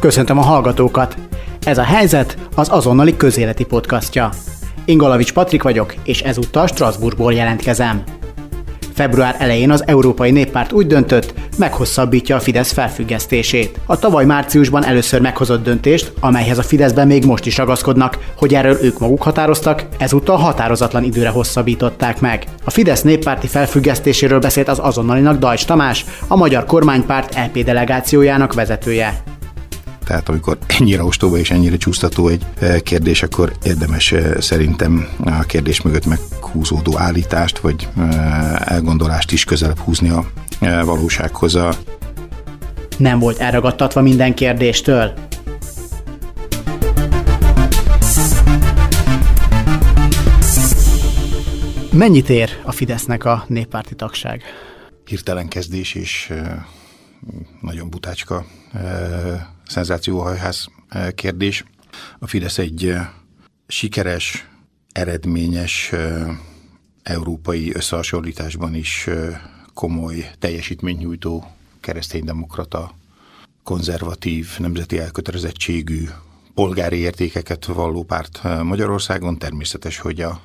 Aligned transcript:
Köszöntöm 0.00 0.38
a 0.38 0.42
hallgatókat! 0.42 1.16
Ez 1.64 1.78
a 1.78 1.82
helyzet 1.82 2.38
az 2.54 2.68
azonnali 2.70 3.16
közéleti 3.16 3.64
podcastja. 3.64 4.30
Én 4.84 4.96
Galavics 4.96 5.32
Patrik 5.32 5.62
vagyok, 5.62 5.94
és 6.04 6.20
ezúttal 6.20 6.66
Strasbourgból 6.66 7.32
jelentkezem. 7.32 8.02
Február 8.94 9.36
elején 9.38 9.70
az 9.70 9.86
Európai 9.86 10.30
Néppárt 10.30 10.72
úgy 10.72 10.86
döntött, 10.86 11.34
meghosszabbítja 11.56 12.36
a 12.36 12.40
Fidesz 12.40 12.72
felfüggesztését. 12.72 13.80
A 13.86 13.98
tavaly 13.98 14.24
márciusban 14.24 14.84
először 14.84 15.20
meghozott 15.20 15.64
döntést, 15.64 16.12
amelyhez 16.20 16.58
a 16.58 16.62
Fideszben 16.62 17.06
még 17.06 17.24
most 17.24 17.46
is 17.46 17.56
ragaszkodnak, 17.56 18.18
hogy 18.36 18.54
erről 18.54 18.78
ők 18.82 18.98
maguk 18.98 19.22
határoztak, 19.22 19.86
ezúttal 19.98 20.36
határozatlan 20.36 21.04
időre 21.04 21.28
hosszabbították 21.28 22.20
meg. 22.20 22.44
A 22.64 22.70
Fidesz 22.70 23.02
néppárti 23.02 23.46
felfüggesztéséről 23.46 24.38
beszélt 24.38 24.68
az 24.68 24.78
azonnalinak 24.78 25.38
Dajcs 25.38 25.64
Tamás, 25.64 26.04
a 26.26 26.36
magyar 26.36 26.64
kormánypárt 26.64 27.34
LP 27.34 27.56
e 27.56 27.62
delegációjának 27.62 28.54
vezetője. 28.54 29.22
Tehát 30.04 30.28
amikor 30.28 30.58
ennyire 30.66 31.04
ostoba 31.04 31.38
és 31.38 31.50
ennyire 31.50 31.76
csúsztató 31.76 32.28
egy 32.28 32.42
e, 32.60 32.80
kérdés, 32.80 33.22
akkor 33.22 33.52
érdemes 33.62 34.12
e, 34.12 34.40
szerintem 34.40 35.08
a 35.24 35.42
kérdés 35.42 35.82
mögött 35.82 36.06
meghúzódó 36.06 36.98
állítást 36.98 37.58
vagy 37.58 37.88
elgondolást 38.64 39.32
is 39.32 39.44
közelebb 39.44 39.78
húzni 39.78 40.08
a 40.08 40.24
valósághoz. 40.84 41.54
A... 41.54 41.74
Nem 42.96 43.18
volt 43.18 43.38
elragadtatva 43.38 44.00
minden 44.00 44.34
kérdéstől. 44.34 45.12
Mennyit 51.92 52.28
ér 52.28 52.60
a 52.64 52.72
Fidesznek 52.72 53.24
a 53.24 53.44
néppárti 53.48 53.94
tagság? 53.94 54.42
Hirtelen 55.04 55.48
kezdés 55.48 55.94
és 55.94 56.32
nagyon 57.60 57.90
butácska 57.90 58.44
szenzációhajház 59.66 60.66
kérdés. 61.14 61.64
A 62.18 62.26
Fidesz 62.26 62.58
egy 62.58 62.94
sikeres, 63.66 64.48
eredményes 64.92 65.92
európai 67.02 67.74
összehasonlításban 67.74 68.74
is 68.74 69.08
komoly 69.74 70.30
teljesítményt 70.38 71.26
kereszténydemokrata, 71.80 72.94
konzervatív, 73.62 74.48
nemzeti 74.58 74.98
elkötelezettségű, 74.98 76.08
polgári 76.54 76.96
értékeket 76.96 77.64
valló 77.64 78.02
párt 78.02 78.62
Magyarországon. 78.62 79.38
Természetes, 79.38 79.98
hogy 79.98 80.20
a 80.20 80.40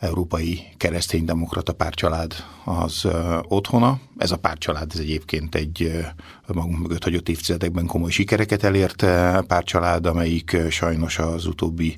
európai 0.00 0.62
kereszténydemokrata 0.76 1.72
pártcsalád 1.72 2.34
az 2.64 3.08
otthona. 3.42 4.00
Ez 4.16 4.30
a 4.30 4.36
pártcsalád 4.36 4.90
ez 4.94 5.00
egyébként 5.00 5.54
egy 5.54 6.04
magunk 6.46 6.78
mögött 6.78 7.04
hagyott 7.04 7.28
évtizedekben 7.28 7.86
komoly 7.86 8.10
sikereket 8.10 8.62
elért 8.62 9.06
pártcsalád, 9.46 10.06
amelyik 10.06 10.56
sajnos 10.70 11.18
az 11.18 11.46
utóbbi 11.46 11.96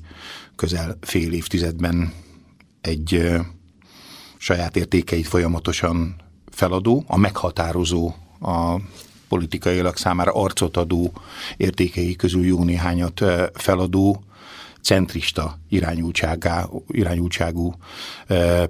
közel 0.55 0.97
fél 1.01 1.31
évtizedben 1.33 2.13
egy 2.81 3.39
saját 4.41 4.75
értékeit 4.75 5.27
folyamatosan 5.27 6.15
feladó, 6.51 7.03
a 7.07 7.17
meghatározó, 7.17 8.13
a 8.41 8.75
politikailag 9.27 9.97
számára 9.97 10.31
arcot 10.31 10.77
adó 10.77 11.11
értékei 11.57 12.15
közül 12.15 12.45
jó 12.45 12.63
néhányat 12.63 13.23
feladó 13.53 14.23
centrista 14.81 15.59
irányultságú 16.87 17.73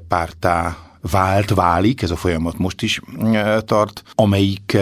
pártá 0.07 0.77
vált, 1.01 1.49
válik, 1.49 2.01
ez 2.01 2.11
a 2.11 2.15
folyamat 2.15 2.57
most 2.57 2.81
is 2.81 3.01
tart, 3.59 4.03
amelyik 4.15 4.77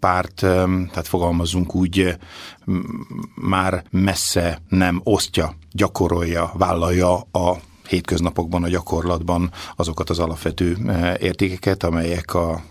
párt, 0.00 0.34
tehát 0.34 1.08
fogalmazunk 1.08 1.74
úgy, 1.74 2.16
már 3.34 3.84
messze 3.90 4.62
nem 4.68 5.00
osztja, 5.04 5.54
gyakorolja, 5.72 6.52
vállalja 6.54 7.14
a 7.20 7.56
hétköznapokban, 7.90 8.62
a 8.62 8.68
gyakorlatban 8.68 9.50
azokat 9.76 10.10
az 10.10 10.18
alapvető 10.18 10.76
értékeket, 11.20 11.84
amelyek 11.84 12.34
a 12.34 12.62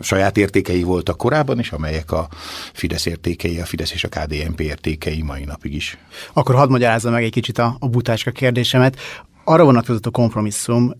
saját 0.00 0.36
értékei 0.36 0.82
voltak 0.82 1.16
korábban, 1.16 1.58
és 1.58 1.72
amelyek 1.72 2.12
a 2.12 2.28
Fidesz 2.72 3.06
értékei, 3.06 3.60
a 3.60 3.64
Fidesz 3.64 3.92
és 3.92 4.04
a 4.04 4.08
KDNP 4.08 4.60
értékei 4.60 5.22
mai 5.22 5.44
napig 5.44 5.74
is. 5.74 5.98
Akkor 6.32 6.54
hadd 6.54 6.70
magyarázzam 6.70 7.12
meg 7.12 7.24
egy 7.24 7.30
kicsit 7.30 7.58
a, 7.58 7.76
a 7.78 7.88
butáska 7.88 8.30
kérdésemet 8.30 8.96
arra 9.44 9.64
vonatkozott 9.64 10.06
a 10.06 10.10
kompromisszum 10.10 10.92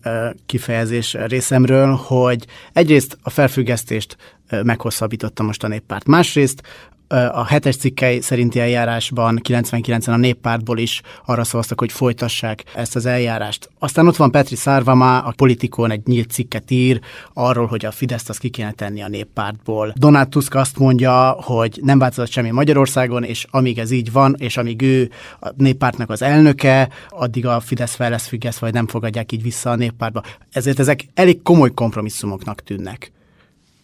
kifejezés 0.45 1.13
részemről, 1.13 1.93
hogy 1.93 2.45
egyrészt 2.73 3.17
a 3.21 3.29
felfüggesztést 3.29 4.17
meghosszabbította 4.63 5.43
most 5.43 5.63
a 5.63 5.67
néppárt, 5.67 6.07
másrészt 6.07 6.61
a 7.07 7.45
hetes 7.45 7.75
cikkei 7.77 8.21
szerinti 8.21 8.59
eljárásban 8.59 9.41
99-en 9.43 10.13
a 10.13 10.17
néppártból 10.17 10.77
is 10.77 11.01
arra 11.25 11.43
szavaztak, 11.43 11.79
hogy 11.79 11.91
folytassák 11.91 12.63
ezt 12.75 12.95
az 12.95 13.05
eljárást. 13.05 13.69
Aztán 13.79 14.07
ott 14.07 14.15
van 14.15 14.31
Petri 14.31 14.55
Szárvama, 14.55 15.19
a 15.19 15.33
politikon 15.35 15.91
egy 15.91 16.01
nyílt 16.05 16.31
cikket 16.31 16.71
ír 16.71 16.99
arról, 17.33 17.65
hogy 17.65 17.85
a 17.85 17.91
Fideszt 17.91 18.29
azt 18.29 18.39
ki 18.39 18.49
kéne 18.49 18.71
tenni 18.71 19.01
a 19.01 19.07
néppártból. 19.07 19.93
Donát 19.95 20.29
Tusk 20.29 20.55
azt 20.55 20.77
mondja, 20.77 21.29
hogy 21.41 21.79
nem 21.83 21.99
változott 21.99 22.31
semmi 22.31 22.49
Magyarországon, 22.51 23.23
és 23.23 23.45
amíg 23.49 23.79
ez 23.79 23.91
így 23.91 24.11
van, 24.11 24.35
és 24.37 24.57
amíg 24.57 24.81
ő 24.81 25.11
a 25.39 25.49
néppártnak 25.57 26.09
az 26.09 26.21
elnöke, 26.21 26.89
addig 27.09 27.45
a 27.45 27.59
Fidesz 27.59 27.95
fel 27.95 28.09
lesz 28.09 28.27
függesztve, 28.27 28.65
vagy 28.65 28.75
nem 28.75 28.87
fogadják 28.87 29.31
így 29.31 29.41
vissza 29.41 29.69
a 29.69 29.75
néppártba. 29.75 30.23
Ezért 30.51 30.79
ezek 30.79 31.05
elég 31.13 31.41
komoly 31.41 31.73
kompromisszumoknak 31.73 32.63
tűnnek. 32.63 33.11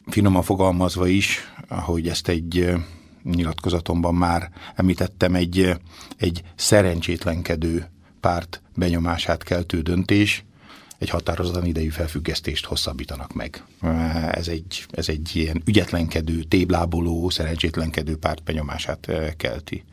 Finoman 0.07 0.41
fogalmazva 0.41 1.07
is, 1.07 1.39
ahogy 1.67 2.07
ezt 2.07 2.27
egy 2.27 2.73
nyilatkozatomban 3.23 4.15
már 4.15 4.49
említettem, 4.75 5.35
egy, 5.35 5.73
egy 6.17 6.41
szerencsétlenkedő 6.55 7.91
párt 8.19 8.61
benyomását 8.75 9.43
keltő 9.43 9.81
döntés, 9.81 10.45
egy 11.03 11.09
határozatlan 11.09 11.65
idejű 11.65 11.89
felfüggesztést 11.89 12.65
hosszabbítanak 12.65 13.33
meg. 13.33 13.63
Ez 14.31 14.47
egy, 14.47 14.85
ez 14.91 15.09
egy 15.09 15.29
ilyen 15.33 15.61
ügyetlenkedő, 15.65 16.43
tébláboló, 16.43 17.29
szerencsétlenkedő 17.29 18.17
párt 18.17 18.43
benyomását 18.43 19.09
eh, 19.09 19.31
kelti. 19.37 19.83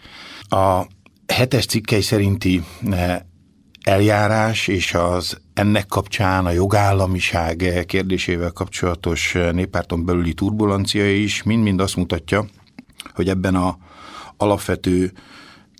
A 0.48 0.86
hetes 1.26 1.66
cikkei 1.66 2.00
szerinti 2.00 2.62
eh, 2.90 3.20
eljárás 3.82 4.68
és 4.68 4.94
az 4.94 5.40
ennek 5.54 5.86
kapcsán 5.86 6.46
a 6.46 6.50
jogállamiság 6.50 7.84
kérdésével 7.86 8.50
kapcsolatos 8.50 9.34
eh, 9.34 9.52
néppárton 9.52 10.04
belüli 10.04 10.34
turbulencia 10.34 11.14
is 11.14 11.42
mind-mind 11.42 11.80
azt 11.80 11.96
mutatja, 11.96 12.46
hogy 13.14 13.28
ebben 13.28 13.54
a 13.54 13.78
alapvető 14.36 15.12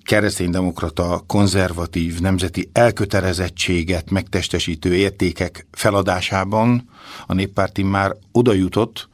kereszténydemokrata, 0.05 1.23
konzervatív, 1.27 2.21
nemzeti 2.21 2.71
elkötelezettséget 2.73 4.11
megtestesítő 4.11 4.95
értékek 4.95 5.67
feladásában 5.71 6.89
a 7.27 7.35
néppárti 7.35 7.83
már 7.83 8.17
oda 8.33 8.53
jutott, 8.53 9.09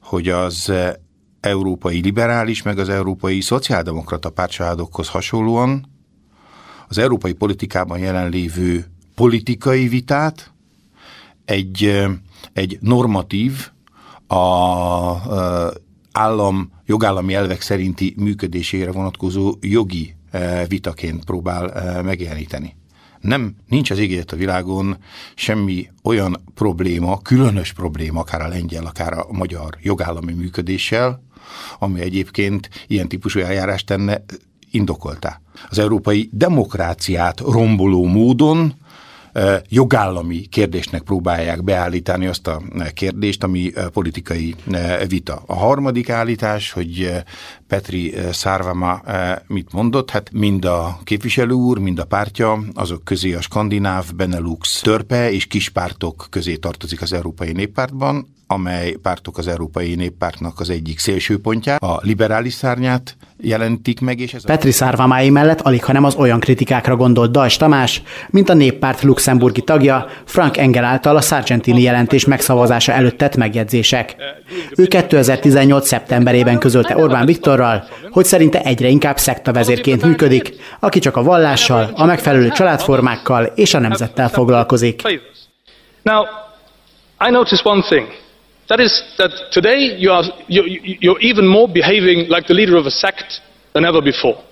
hogy 0.00 0.28
az 0.28 0.72
európai 1.40 2.00
liberális, 2.00 2.62
meg 2.62 2.78
az 2.78 2.88
európai 2.88 3.40
szociáldemokrata 3.40 4.30
pártcsaládokhoz 4.30 5.08
hasonlóan 5.08 5.86
az 6.88 6.98
európai 6.98 7.32
politikában 7.32 7.98
jelenlévő 7.98 8.84
politikai 9.14 9.88
vitát 9.88 10.52
egy, 11.44 12.04
egy 12.52 12.78
normatív, 12.80 13.70
a, 14.26 14.34
a 14.34 15.72
állam 16.14 16.70
jogállami 16.86 17.34
elvek 17.34 17.60
szerinti 17.60 18.14
működésére 18.16 18.92
vonatkozó 18.92 19.54
jogi 19.60 20.14
eh, 20.30 20.66
vitaként 20.68 21.24
próbál 21.24 21.72
eh, 21.72 22.02
megjeleníteni. 22.02 22.76
Nem, 23.20 23.54
nincs 23.68 23.90
az 23.90 23.98
égélet 23.98 24.32
a 24.32 24.36
világon 24.36 24.96
semmi 25.34 25.90
olyan 26.02 26.36
probléma, 26.54 27.18
különös 27.18 27.72
probléma, 27.72 28.20
akár 28.20 28.40
a 28.40 28.48
lengyel, 28.48 28.86
akár 28.86 29.12
a 29.12 29.26
magyar 29.30 29.76
jogállami 29.82 30.32
működéssel, 30.32 31.22
ami 31.78 32.00
egyébként 32.00 32.68
ilyen 32.86 33.08
típusú 33.08 33.40
eljárást 33.40 33.86
tenne 33.86 34.24
indokoltá. 34.70 35.40
Az 35.68 35.78
európai 35.78 36.28
demokráciát 36.32 37.40
romboló 37.40 38.04
módon 38.04 38.74
jogállami 39.68 40.46
kérdésnek 40.46 41.02
próbálják 41.02 41.64
beállítani 41.64 42.26
azt 42.26 42.46
a 42.46 42.62
kérdést, 42.94 43.44
ami 43.44 43.72
politikai 43.92 44.54
vita. 45.08 45.42
A 45.46 45.54
harmadik 45.54 46.10
állítás, 46.10 46.72
hogy 46.72 47.12
Petri 47.66 48.14
Szárvama 48.32 49.02
mit 49.46 49.72
mondott, 49.72 50.10
hát 50.10 50.30
mind 50.32 50.64
a 50.64 50.98
képviselő 51.04 51.52
úr, 51.52 51.78
mind 51.78 51.98
a 51.98 52.04
pártja, 52.04 52.64
azok 52.74 53.04
közé 53.04 53.34
a 53.34 53.40
skandináv, 53.40 54.12
Benelux 54.16 54.80
törpe 54.80 55.32
és 55.32 55.46
kispártok 55.46 56.26
közé 56.30 56.56
tartozik 56.56 57.02
az 57.02 57.12
Európai 57.12 57.52
Néppártban, 57.52 58.26
amely 58.54 58.92
pártok 58.92 59.38
az 59.38 59.46
Európai 59.46 59.94
Néppártnak 59.94 60.60
az 60.60 60.70
egyik 60.70 60.98
szélsőpontját, 60.98 61.82
a 61.82 62.00
liberális 62.02 62.52
szárnyát 62.52 63.16
jelentik 63.40 64.00
meg. 64.00 64.20
És 64.20 64.34
ez 64.34 64.44
Petri 64.44 64.70
szárvamái 64.70 65.30
mellett 65.30 65.60
alig, 65.60 65.84
hanem 65.84 66.04
az 66.04 66.14
olyan 66.14 66.40
kritikákra 66.40 66.96
gondolt 66.96 67.30
Dajs 67.30 67.56
Tamás, 67.56 68.02
mint 68.30 68.48
a 68.48 68.54
néppárt 68.54 69.02
luxemburgi 69.02 69.60
tagja, 69.60 70.06
Frank 70.24 70.56
Engel 70.56 70.84
által 70.84 71.16
a 71.16 71.20
Sargentini 71.20 71.82
jelentés 71.82 72.24
megszavazása 72.24 72.92
előtt 72.92 73.18
tett 73.18 73.36
megjegyzések. 73.36 74.16
Ő 74.76 74.86
2018. 74.86 75.86
szeptemberében 75.86 76.58
közölte 76.58 76.96
Orbán 76.96 77.26
Viktorral, 77.26 77.84
hogy 78.10 78.24
szerinte 78.24 78.60
egyre 78.60 78.88
inkább 78.88 79.18
szektavezérként 79.18 80.04
működik, 80.04 80.54
aki 80.80 80.98
csak 80.98 81.16
a 81.16 81.22
vallással, 81.22 81.90
a 81.94 82.04
megfelelő 82.04 82.48
családformákkal 82.48 83.44
és 83.44 83.74
a 83.74 83.78
nemzettel 83.78 84.28
foglalkozik. 84.28 85.02
Now, 86.02 86.22
I 87.28 87.30
notice 87.30 87.62
one 87.64 87.82
thing. 87.82 88.23
That 88.68 88.80
is 88.80 89.02
that 89.18 89.52
today 89.52 89.96
you 89.98 90.10
are, 90.10 90.24
you, 90.48 90.64
you're 91.00 91.20
even 91.20 91.46
more 91.46 91.68
behaving 91.68 92.28
like 92.28 92.46
the 92.46 92.54
leader 92.54 92.76
of 92.76 92.86
a 92.86 92.90
sect 92.90 93.40
than 93.74 93.84
ever 93.84 94.00
before. 94.00 94.42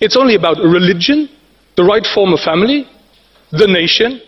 It's 0.00 0.16
only 0.16 0.34
about 0.34 0.58
religion, 0.58 1.28
the 1.76 1.84
right 1.84 2.06
form 2.14 2.32
of 2.32 2.40
family. 2.40 2.86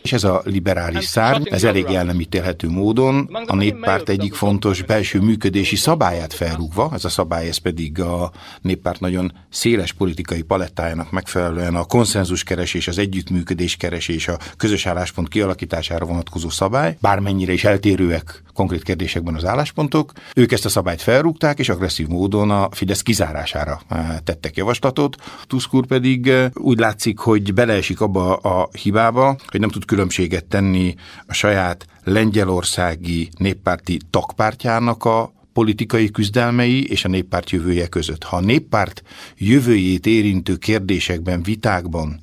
És 0.02 0.12
ez 0.12 0.25
a 0.25 0.43
liberális 0.44 1.05
szárny, 1.05 1.43
ez 1.50 1.64
elég 1.64 1.87
jellemítélhető 1.90 2.69
módon 2.69 3.28
a 3.46 3.55
néppárt 3.55 4.08
egyik 4.08 4.34
fontos 4.34 4.82
belső 4.82 5.20
működési 5.20 5.76
szabályát 5.76 6.32
felrúgva, 6.32 6.90
ez 6.94 7.05
a 7.05 7.08
szabály 7.08 7.49
ez 7.49 7.56
pedig 7.56 8.00
a 8.00 8.32
néppárt 8.61 9.00
nagyon 9.00 9.32
széles 9.50 9.93
politikai 9.93 10.43
palettájának 10.43 11.11
megfelelően 11.11 11.75
a 11.75 11.84
konszenzuskeresés, 11.84 12.88
az 12.88 12.99
együttműködés 12.99 13.76
keresés, 13.76 14.28
a 14.28 14.38
közös 14.56 14.87
álláspont 14.87 15.28
kialakítására 15.28 16.05
vonatkozó 16.05 16.49
szabály, 16.49 16.96
bármennyire 17.00 17.52
is 17.52 17.64
eltérőek 17.64 18.43
konkrét 18.55 18.82
kérdésekben 18.82 19.34
az 19.34 19.44
álláspontok, 19.44 20.12
ők 20.34 20.52
ezt 20.52 20.64
a 20.64 20.69
szabályt 20.69 21.02
felrúgták, 21.02 21.58
és 21.58 21.69
agresszív 21.69 22.06
módon 22.06 22.50
a 22.50 22.69
Fidesz 22.70 23.02
kizárására 23.02 23.81
eh, 23.88 24.16
tettek 24.25 24.56
javaslatot. 24.56 25.16
Tusk 25.46 25.75
úr 25.75 25.87
pedig 25.87 26.28
eh, 26.28 26.50
úgy 26.55 26.78
látszik, 26.78 27.19
hogy 27.19 27.55
beleesik 27.55 28.00
abba 28.00 28.34
a 28.34 28.69
hibába, 28.82 29.09
hibába, 29.10 29.36
hogy 29.46 29.60
nem 29.60 29.70
tud 29.70 29.84
különbséget 29.84 30.44
tenni 30.44 30.94
a 31.26 31.32
saját 31.32 31.86
lengyelországi 32.04 33.28
néppárti 33.38 33.98
tagpártjának 34.10 35.04
a 35.04 35.32
politikai 35.52 36.10
küzdelmei 36.10 36.88
és 36.88 37.04
a 37.04 37.08
néppárt 37.08 37.50
jövője 37.50 37.86
között. 37.86 38.24
Ha 38.24 38.36
a 38.36 38.40
néppárt 38.40 39.02
jövőjét 39.36 40.06
érintő 40.06 40.56
kérdésekben, 40.56 41.42
vitákban 41.42 42.20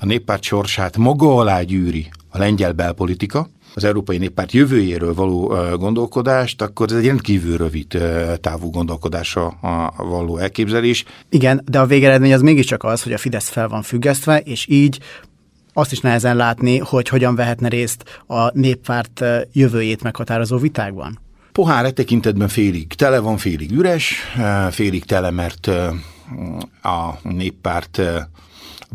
a 0.00 0.06
néppárt 0.06 0.42
sorsát 0.42 0.96
maga 0.96 1.36
alá 1.36 1.62
gyűri 1.62 2.08
a 2.28 2.38
lengyel 2.38 2.72
belpolitika, 2.72 3.48
az 3.74 3.84
Európai 3.84 4.18
Néppárt 4.18 4.52
jövőjéről 4.52 5.14
való 5.14 5.54
gondolkodást, 5.76 6.62
akkor 6.62 6.90
ez 6.90 6.98
egy 6.98 7.06
rendkívül 7.06 7.56
rövid 7.56 7.98
távú 8.40 8.70
gondolkodásra 8.70 9.58
való 9.96 10.36
elképzelés. 10.36 11.04
Igen, 11.30 11.62
de 11.64 11.78
a 11.78 11.86
végeredmény 11.86 12.32
az 12.32 12.40
mégiscsak 12.40 12.84
az, 12.84 13.02
hogy 13.02 13.12
a 13.12 13.18
Fidesz 13.18 13.48
fel 13.48 13.68
van 13.68 13.82
függesztve, 13.82 14.38
és 14.38 14.66
így 14.68 14.98
azt 15.78 15.92
is 15.92 16.00
nehezen 16.00 16.36
látni, 16.36 16.78
hogy 16.78 17.08
hogyan 17.08 17.34
vehetne 17.34 17.68
részt 17.68 18.22
a 18.26 18.58
néppárt 18.58 19.24
jövőjét 19.52 20.02
meghatározó 20.02 20.58
vitákban. 20.58 21.18
Pohár 21.52 21.84
e 21.84 21.90
tekintetben 21.90 22.48
félig 22.48 22.86
tele 22.86 23.18
van, 23.18 23.36
félig 23.36 23.70
üres, 23.70 24.14
félig 24.70 25.04
tele, 25.04 25.30
mert 25.30 25.66
a 26.82 27.18
néppárt 27.22 28.00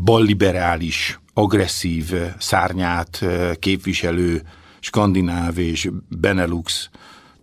balliberális, 0.03 1.19
agresszív 1.33 2.13
szárnyát 2.37 3.25
képviselő 3.59 4.41
skandináv 4.79 5.57
és 5.57 5.89
Benelux 6.09 6.89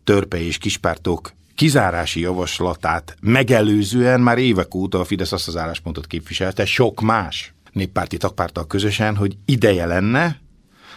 törpe 0.05 0.41
és 0.41 0.59
kispártok 0.59 1.33
kizárási 1.55 2.21
javaslatát 2.21 3.17
megelőzően 3.21 4.21
már 4.21 4.39
évek 4.39 4.75
óta 4.75 5.01
a 5.01 5.05
Fidesz 5.05 5.33
azt 5.33 5.49
az 5.49 5.57
álláspontot 5.57 6.07
képviselte, 6.07 6.65
sok 6.65 7.01
más 7.01 7.55
néppárti 7.73 8.17
tagpárttal 8.17 8.67
közösen, 8.67 9.17
hogy 9.17 9.37
ideje 9.45 9.87
lenne 9.87 10.41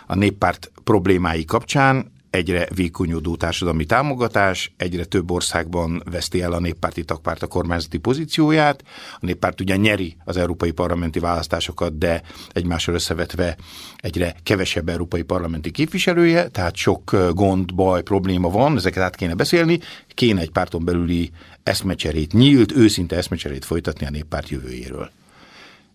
a 0.07 0.15
néppárt 0.15 0.71
problémái 0.83 1.45
kapcsán 1.45 2.11
egyre 2.35 2.67
vékonyodó 2.75 3.35
társadalmi 3.35 3.85
támogatás, 3.85 4.73
egyre 4.77 5.05
több 5.05 5.31
országban 5.31 6.03
veszti 6.11 6.41
el 6.41 6.53
a 6.53 6.59
néppárti 6.59 7.03
tagpárt 7.03 7.43
a 7.43 7.47
kormányzati 7.47 7.97
pozícióját. 7.97 8.83
A 9.13 9.25
néppárt 9.25 9.61
ugyan 9.61 9.79
nyeri 9.79 10.15
az 10.25 10.37
európai 10.37 10.71
parlamenti 10.71 11.19
választásokat, 11.19 11.97
de 11.97 12.21
egymásról 12.51 12.95
összevetve 12.95 13.57
egyre 13.97 14.35
kevesebb 14.43 14.89
európai 14.89 15.21
parlamenti 15.21 15.71
képviselője, 15.71 16.47
tehát 16.47 16.75
sok 16.75 17.15
gond, 17.31 17.75
baj, 17.75 18.01
probléma 18.01 18.49
van, 18.49 18.75
ezeket 18.75 19.03
át 19.03 19.15
kéne 19.15 19.33
beszélni, 19.33 19.79
kéne 20.07 20.41
egy 20.41 20.51
párton 20.51 20.85
belüli 20.85 21.31
eszmecserét, 21.63 22.33
nyílt, 22.33 22.71
őszinte 22.71 23.15
eszmecserét 23.15 23.65
folytatni 23.65 24.05
a 24.05 24.09
néppárt 24.09 24.49
jövőjéről. 24.49 25.11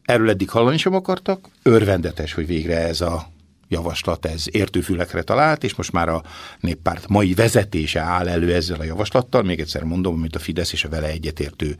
Erről 0.08 0.30
eddig 0.30 0.50
hallani 0.50 0.76
sem 0.76 0.94
akartak, 0.94 1.48
örvendetes, 1.62 2.32
hogy 2.32 2.46
végre 2.46 2.76
ez 2.76 3.00
a 3.00 3.28
javaslat, 3.68 4.26
ez 4.26 4.44
értőfülekre 4.50 5.22
talált, 5.22 5.64
és 5.64 5.74
most 5.74 5.92
már 5.92 6.08
a 6.08 6.22
néppárt 6.60 7.08
mai 7.08 7.34
vezetése 7.34 8.00
áll 8.00 8.28
elő 8.28 8.54
ezzel 8.54 8.80
a 8.80 8.84
javaslattal. 8.84 9.42
Még 9.42 9.60
egyszer 9.60 9.82
mondom, 9.82 10.20
mint 10.20 10.36
a 10.36 10.38
Fidesz 10.38 10.72
és 10.72 10.84
a 10.84 10.88
vele 10.88 11.06
egyetértő 11.06 11.76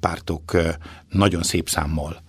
pártok 0.00 0.56
nagyon 1.08 1.42
szép 1.42 1.68
számmal 1.68 2.22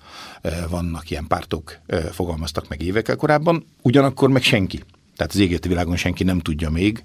vannak 0.69 1.09
ilyen 1.09 1.27
pártok, 1.27 1.79
fogalmaztak 2.11 2.67
meg 2.67 2.81
évekkel 2.81 3.15
korábban, 3.15 3.65
ugyanakkor 3.81 4.29
meg 4.29 4.43
senki. 4.43 4.83
Tehát 5.19 5.33
az 5.33 5.39
égeti 5.39 5.67
világon 5.67 5.95
senki 5.95 6.23
nem 6.23 6.39
tudja 6.39 6.69
még, 6.69 7.03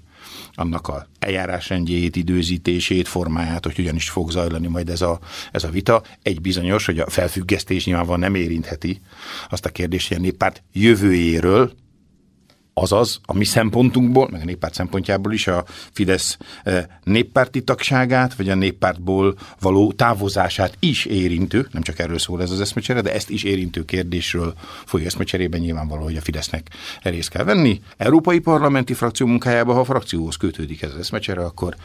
annak 0.53 0.87
a 0.87 1.07
eljárásrendjét, 1.19 2.15
időzítését, 2.15 3.07
formáját, 3.07 3.65
hogy 3.65 3.75
hogyan 3.75 3.95
is 3.95 4.09
fog 4.09 4.31
zajlani 4.31 4.67
majd 4.67 4.89
ez 4.89 5.01
a, 5.01 5.19
ez 5.51 5.63
a 5.63 5.69
vita. 5.69 6.03
Egy 6.21 6.41
bizonyos, 6.41 6.85
hogy 6.85 6.99
a 6.99 7.09
felfüggesztés 7.09 7.85
nyilvánvalóan 7.85 8.19
nem 8.19 8.35
érintheti 8.35 9.01
azt 9.49 9.65
a 9.65 9.69
kérdést, 9.69 10.07
hogy 10.07 10.17
a 10.17 10.19
néppárt 10.19 10.63
jövőjéről, 10.73 11.71
Azaz, 12.77 13.19
a 13.25 13.33
mi 13.33 13.43
szempontunkból, 13.43 14.27
meg 14.31 14.41
a 14.41 14.45
néppárt 14.45 14.73
szempontjából 14.73 15.33
is 15.33 15.47
a 15.47 15.65
Fidesz 15.91 16.37
eh, 16.63 16.83
néppárti 17.03 17.63
tagságát, 17.63 18.35
vagy 18.35 18.49
a 18.49 18.55
néppártból 18.55 19.37
való 19.59 19.91
távozását 19.91 20.77
is 20.79 21.05
érintő, 21.05 21.67
nem 21.71 21.81
csak 21.81 21.99
erről 21.99 22.19
szól 22.19 22.41
ez 22.41 22.51
az 22.51 22.61
eszmecsere, 22.61 23.01
de 23.01 23.13
ezt 23.13 23.29
is 23.29 23.43
érintő 23.43 23.85
kérdésről 23.85 24.53
folyó 24.85 25.05
eszmecserében 25.05 25.59
nyilvánvaló, 25.59 26.03
hogy 26.03 26.15
a 26.15 26.21
Fidesznek 26.21 26.69
részt 27.01 27.29
kell 27.29 27.43
venni. 27.43 27.81
Európai 27.97 28.39
parlamenti 28.39 28.93
frakció 28.93 29.27
munkájába, 29.27 29.73
ha 29.73 29.79
a 29.79 29.85
frakcióhoz 29.85 30.35
kötődik 30.35 30.81
ez 30.81 30.91
az 30.91 30.99
eszmecsere, 30.99 31.43
akkor 31.45 31.75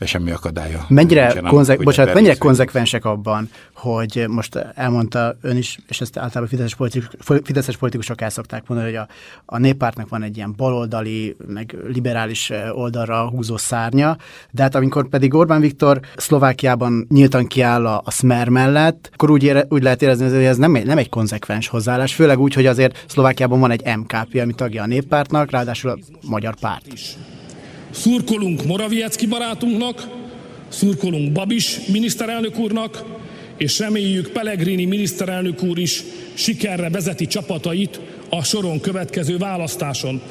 semmi 0.00 0.30
akadálya. 0.30 0.84
Mennyire, 0.88 1.26
nincsen, 1.26 1.44
konzek- 1.44 1.82
bocsánat, 1.82 2.14
mennyire 2.14 2.34
konzekvensek 2.34 3.04
abban, 3.04 3.50
hogy 3.74 4.24
most 4.28 4.56
elmondta 4.74 5.36
ön 5.40 5.56
is, 5.56 5.78
és 5.88 6.00
ezt 6.00 6.16
általában 6.16 6.48
fideszes, 6.48 6.74
politikus, 6.74 7.08
fideszes 7.44 7.76
politikusok 7.76 8.20
el 8.20 8.30
szokták 8.30 8.62
mondani, 8.66 8.90
hogy 8.90 8.98
a, 8.98 9.08
a 9.44 9.58
néppártnak 9.58 10.08
van 10.08 10.22
egy 10.22 10.36
ilyen 10.36 10.54
baloldali, 10.56 11.36
meg 11.46 11.76
liberális 11.92 12.52
oldalra 12.72 13.28
húzó 13.28 13.56
szárnya, 13.56 14.16
de 14.50 14.62
hát 14.62 14.74
amikor 14.74 15.08
pedig 15.08 15.34
Orbán 15.34 15.60
Viktor 15.60 16.00
Szlovákiában 16.16 17.06
nyíltan 17.08 17.46
kiáll 17.46 17.86
a, 17.86 18.02
a 18.04 18.10
Smer 18.10 18.48
mellett, 18.48 19.10
akkor 19.12 19.30
úgy, 19.30 19.42
ére, 19.42 19.66
úgy 19.68 19.82
lehet 19.82 20.02
érezni, 20.02 20.28
hogy 20.28 20.44
ez 20.44 20.56
nem 20.56 20.74
egy, 20.74 20.86
nem 20.86 20.98
egy 20.98 21.08
konzekvens 21.08 21.68
hozzáállás, 21.68 22.14
főleg 22.14 22.38
úgy, 22.38 22.54
hogy 22.54 22.66
azért 22.66 23.04
Szlovákiában 23.08 23.60
van 23.60 23.70
egy 23.70 23.96
MKP, 23.96 24.40
ami 24.40 24.52
tagja 24.52 24.82
a 24.82 24.86
néppártnak, 24.86 25.50
ráadásul 25.50 25.90
a 25.90 25.98
magyar 26.28 26.54
párt 26.60 26.92
is. 26.92 27.16
Szurkolunk 27.92 28.64
Moraviecki 28.64 29.26
barátunknak, 29.26 30.08
szurkolunk 30.68 31.32
Babis 31.32 31.78
miniszterelnök 31.86 32.58
úrnak, 32.58 33.04
és 33.56 33.78
reméljük 33.78 34.28
Pellegrini 34.28 34.84
miniszterelnök 34.84 35.62
úr 35.62 35.78
is 35.78 36.02
sikerre 36.34 36.90
vezeti 36.90 37.26
csapatait 37.26 38.00
a 38.28 38.44
soron 38.44 38.80
következő 38.80 39.36
választáson. 39.36 40.22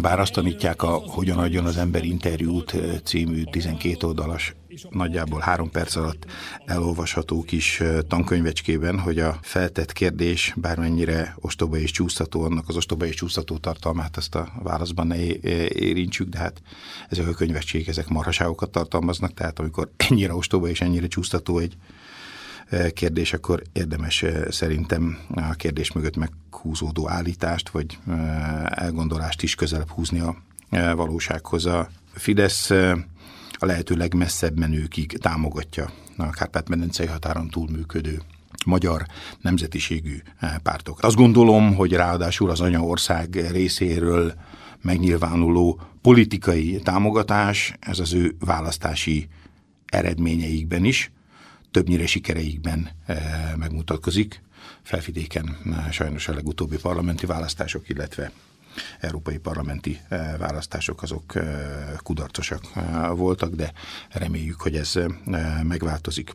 Bár 0.00 0.20
azt 0.20 0.32
tanítják 0.32 0.82
a 0.82 0.88
Hogyan 0.88 1.38
adjon 1.38 1.64
az 1.64 1.76
ember 1.76 2.04
interjút 2.04 2.76
című 3.04 3.42
12 3.44 4.06
oldalas, 4.06 4.54
nagyjából 4.90 5.40
három 5.40 5.70
perc 5.70 5.96
alatt 5.96 6.26
elolvasható 6.64 7.42
kis 7.42 7.82
tankönyvecskében, 8.08 8.98
hogy 8.98 9.18
a 9.18 9.38
feltett 9.42 9.92
kérdés 9.92 10.54
bármennyire 10.56 11.36
ostoba 11.40 11.76
és 11.76 11.90
csúsztató, 11.90 12.42
annak 12.42 12.68
az 12.68 12.76
ostoba 12.76 13.06
és 13.06 13.14
csúsztató 13.14 13.56
tartalmát 13.56 14.16
azt 14.16 14.34
a 14.34 14.48
válaszban 14.62 15.06
ne 15.06 15.24
érintsük, 15.68 16.28
de 16.28 16.38
hát 16.38 16.62
ezek 17.08 17.28
a 17.28 17.32
könyvecskék, 17.32 17.88
ezek 17.88 18.08
marhaságokat 18.08 18.70
tartalmaznak, 18.70 19.34
tehát 19.34 19.58
amikor 19.58 19.90
ennyire 19.96 20.34
ostoba 20.34 20.68
és 20.68 20.80
ennyire 20.80 21.06
csúsztató 21.06 21.58
egy 21.58 21.76
kérdés, 22.94 23.32
akkor 23.32 23.62
érdemes 23.72 24.24
szerintem 24.48 25.18
a 25.34 25.52
kérdés 25.52 25.92
mögött 25.92 26.16
meghúzódó 26.16 27.08
állítást 27.08 27.68
vagy 27.68 27.98
elgondolást 28.64 29.42
is 29.42 29.54
közelebb 29.54 29.88
húzni 29.88 30.20
a 30.20 30.36
valósághoz. 30.70 31.66
A 31.66 31.88
Fidesz 32.12 32.70
a 33.50 33.66
lehető 33.66 33.94
legmesszebb 33.94 34.58
menőkig 34.58 35.18
támogatja 35.18 35.90
a 36.16 36.30
Kárpát-medencei 36.30 37.06
határon 37.06 37.48
túl 37.48 37.68
működő 37.70 38.20
magyar 38.66 39.06
nemzetiségű 39.40 40.22
pártok. 40.62 41.02
Azt 41.02 41.16
gondolom, 41.16 41.74
hogy 41.74 41.92
ráadásul 41.92 42.50
az 42.50 42.60
anyaország 42.60 43.50
részéről 43.50 44.34
megnyilvánuló 44.82 45.80
politikai 46.00 46.80
támogatás, 46.82 47.74
ez 47.80 47.98
az 47.98 48.12
ő 48.12 48.36
választási 48.38 49.28
eredményeikben 49.86 50.84
is, 50.84 51.10
többnyire 51.72 52.06
sikereikben 52.06 52.90
megmutatkozik. 53.56 54.42
Felvidéken 54.82 55.56
sajnos 55.90 56.28
a 56.28 56.34
legutóbbi 56.34 56.76
parlamenti 56.76 57.26
választások, 57.26 57.88
illetve 57.88 58.32
európai 59.00 59.38
parlamenti 59.38 60.00
választások 60.38 61.02
azok 61.02 61.32
kudarcosak 61.96 62.62
voltak, 63.14 63.54
de 63.54 63.72
reméljük, 64.10 64.60
hogy 64.60 64.76
ez 64.76 64.98
megváltozik. 65.62 66.32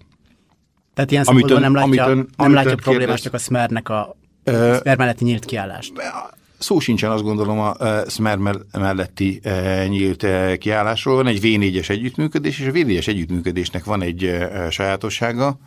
Tehát 0.94 1.12
ilyen 1.12 1.24
szempontból 1.24 1.60
nem 1.60 1.74
látja, 1.74 2.03
amitön, 2.03 2.29
nem 2.38 2.53
látja 2.53 2.75
problémásnak 2.75 3.34
a 3.34 3.38
Smernek 3.38 3.89
a 3.89 4.15
Smer 4.46 4.98
melletti 4.98 5.24
nyílt 5.24 5.46
kiállást. 5.46 5.94
Szó 6.60 6.80
sincsen 6.80 7.12
azt 7.12 7.24
gondolom 7.24 7.60
a 7.60 7.76
Smer 8.08 8.38
melletti 8.72 9.42
nyílt 9.88 10.26
kiállásról. 10.58 11.16
Van 11.16 11.28
egy 11.28 11.40
V4-es 11.42 11.90
együttműködés, 11.90 12.60
és 12.60 12.68
a 12.68 12.72
V4-es 12.72 13.08
együttműködésnek 13.08 13.84
van 13.84 14.02
egy 14.02 14.38
sajátossága, 14.70 15.60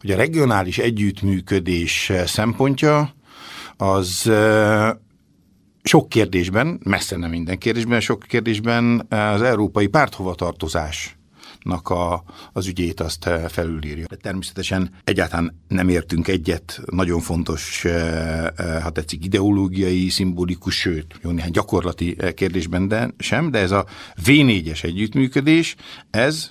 hogy 0.00 0.10
a 0.10 0.16
regionális 0.16 0.78
együttműködés 0.78 2.12
szempontja 2.26 3.14
az 3.76 4.30
sok 5.82 6.08
kérdésben, 6.08 6.80
messze 6.84 7.16
nem 7.16 7.30
minden 7.30 7.58
kérdésben, 7.58 8.00
sok 8.00 8.22
kérdésben 8.28 9.06
az 9.08 9.42
európai 9.42 9.86
párthovatartozás 9.86 11.16
a, 11.90 12.24
az 12.52 12.66
ügyét 12.66 13.00
azt 13.00 13.30
felülírja. 13.48 14.06
De 14.08 14.16
természetesen 14.16 14.90
egyáltalán 15.04 15.60
nem 15.68 15.88
értünk 15.88 16.28
egyet, 16.28 16.80
nagyon 16.90 17.20
fontos, 17.20 17.84
ha 18.82 18.90
tetszik, 18.90 19.24
ideológiai, 19.24 20.08
szimbolikus, 20.08 20.78
sőt, 20.78 21.18
jó 21.22 21.30
néhány 21.30 21.50
gyakorlati 21.50 22.16
kérdésben 22.34 22.88
de 22.88 23.10
sem, 23.18 23.50
de 23.50 23.58
ez 23.58 23.70
a 23.70 23.86
V4-es 24.24 24.84
együttműködés, 24.84 25.76
ez 26.10 26.50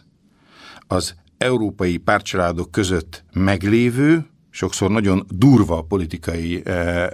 az 0.88 1.16
európai 1.38 1.98
pártcsaládok 1.98 2.72
között 2.72 3.24
meglévő, 3.34 4.31
sokszor 4.52 4.92
nagyon 4.92 5.26
durva 5.30 5.82
politikai 5.82 6.66
eh, 6.66 7.08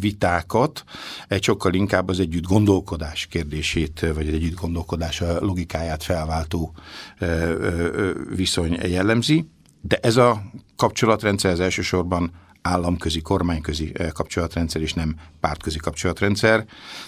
vitákat 0.00 0.84
egy 1.28 1.42
sokkal 1.42 1.74
inkább 1.74 2.08
az 2.08 2.20
együtt 2.20 2.46
gondolkodás 2.46 3.26
kérdését, 3.26 4.06
vagy 4.14 4.28
egy 4.28 4.34
együtt 4.34 4.60
gondolkodás 4.60 5.22
logikáját 5.40 6.02
felváltó 6.02 6.74
eh, 7.18 7.50
eh, 7.50 7.88
viszony 8.34 8.78
jellemzi. 8.82 9.48
De 9.80 9.96
ez 9.96 10.16
a 10.16 10.42
kapcsolatrendszer 10.76 11.50
az 11.50 11.60
elsősorban 11.60 12.32
államközi, 12.62 13.20
kormányközi 13.20 13.92
kapcsolatrendszer, 14.12 14.82
és 14.82 14.92
nem 14.92 15.16
pártközi 15.40 15.78
kapcsolatrendszer. 15.78 16.64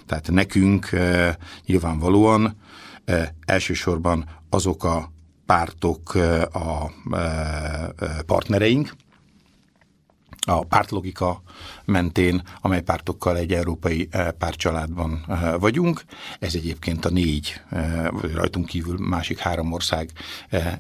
Tehát 0.07 0.31
nekünk 0.31 0.91
nyilvánvalóan 1.67 2.57
elsősorban 3.45 4.25
azok 4.51 4.85
a 4.85 5.13
pártok 5.47 6.15
a 6.53 6.91
partnereink, 8.27 8.93
a 10.47 10.65
pártlogika 10.65 11.43
mentén, 11.85 12.43
amely 12.61 12.83
pártokkal 12.83 13.37
egy 13.37 13.53
európai 13.53 14.09
pártcsaládban 14.39 15.25
vagyunk. 15.59 16.05
Ez 16.39 16.55
egyébként 16.55 17.05
a 17.05 17.11
négy, 17.11 17.61
vagy 18.11 18.33
rajtunk 18.33 18.67
kívül 18.67 18.99
másik 18.99 19.39
három 19.39 19.73
ország 19.73 20.11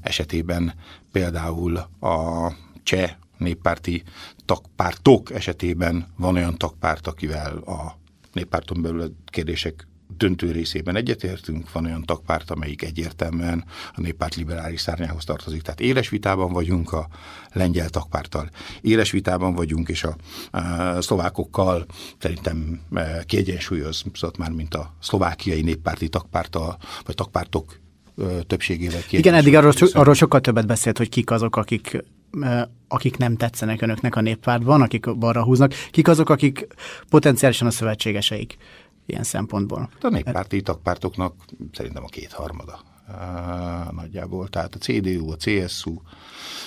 esetében 0.03 0.75
például 1.13 1.77
a 2.01 2.53
cseh 2.83 3.11
néppárti 3.39 4.03
tagpártok 4.45 5.33
esetében 5.33 6.07
van 6.17 6.35
olyan 6.35 6.57
tagpárt, 6.57 7.07
akivel 7.07 7.57
a 7.57 7.99
néppárton 8.33 8.83
belül 8.83 9.01
a 9.01 9.09
kérdések 9.25 9.87
döntő 10.17 10.51
részében 10.51 10.97
egyetértünk, 10.97 11.73
van 11.73 11.85
olyan 11.85 12.03
tagpárt, 12.03 12.51
amelyik 12.51 12.83
egyértelműen 12.83 13.65
a 13.95 14.01
néppárt 14.01 14.35
liberális 14.35 14.81
szárnyához 14.81 15.25
tartozik. 15.25 15.63
Tehát 15.63 15.81
éles 15.81 16.09
vitában 16.09 16.53
vagyunk 16.53 16.93
a 16.93 17.09
lengyel 17.53 17.89
tagpárttal, 17.89 18.51
éles 18.81 19.11
vitában 19.11 19.55
vagyunk, 19.55 19.89
és 19.89 20.05
a, 20.05 20.17
a 20.59 21.01
szlovákokkal 21.01 21.87
szerintem 22.19 22.81
e, 22.95 23.25
kiegyensúlyozott 23.25 24.37
már, 24.39 24.51
mint 24.51 24.75
a 24.75 24.95
szlovákiai 25.01 25.63
néppárti 25.63 26.09
tagpárttal, 26.09 26.79
vagy 27.05 27.15
tagpártok 27.15 27.81
e, 28.19 28.23
többségével 28.43 29.01
Igen, 29.11 29.35
eddig 29.35 29.55
arról, 29.55 29.73
so, 29.73 29.87
arról 29.93 30.15
sokkal 30.15 30.41
többet 30.41 30.67
beszélt, 30.67 30.99
hogy 30.99 31.09
kik 31.09 31.31
azok, 31.31 31.57
akik 31.57 32.05
e, 32.41 32.71
akik 32.89 33.17
nem 33.17 33.37
tetszenek 33.37 33.83
önöknek 33.83 34.17
a 34.17 34.21
néppártban, 34.21 34.83
akik 34.83 35.19
balra 35.19 35.45
húznak, 35.45 35.73
kik 35.91 36.09
azok, 36.09 36.31
akik 36.31 36.67
potenciálisan 37.11 37.67
a 37.67 37.71
szövetségeseik 37.71 38.57
ilyen 39.07 39.23
szempontból. 39.23 39.79
Hát 39.93 40.05
a 40.05 40.09
néppárti 40.09 40.63
tagpártoknak 40.63 41.35
szerintem 41.73 42.05
a 42.05 42.09
kétharmada 42.09 42.81
nagyjából. 43.91 44.49
Tehát 44.49 44.75
a 44.75 44.79
CDU, 44.79 45.31
a 45.31 45.37
CSU, 45.37 45.95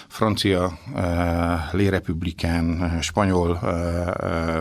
francia, 0.07 0.79
Les 1.71 1.89
Républicain, 1.89 2.97
spanyol 3.01 3.59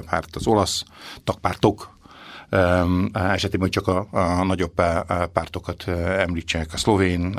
párt, 0.07 0.37
az 0.37 0.47
olasz 0.47 0.85
tagpártok, 1.25 1.97
esetében, 3.13 3.61
hogy 3.61 3.71
csak 3.71 3.89
a, 3.89 4.07
a 4.11 4.45
nagyobb 4.45 4.83
pártokat 5.33 5.89
említsek, 6.19 6.73
a 6.73 6.77
szlovén 6.77 7.33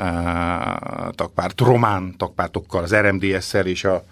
tagpárt, 1.10 1.60
román 1.60 2.14
tagpártokkal, 2.16 2.82
az 2.82 2.94
RMDS-szel 2.94 3.66
és 3.66 3.84
a, 3.84 4.04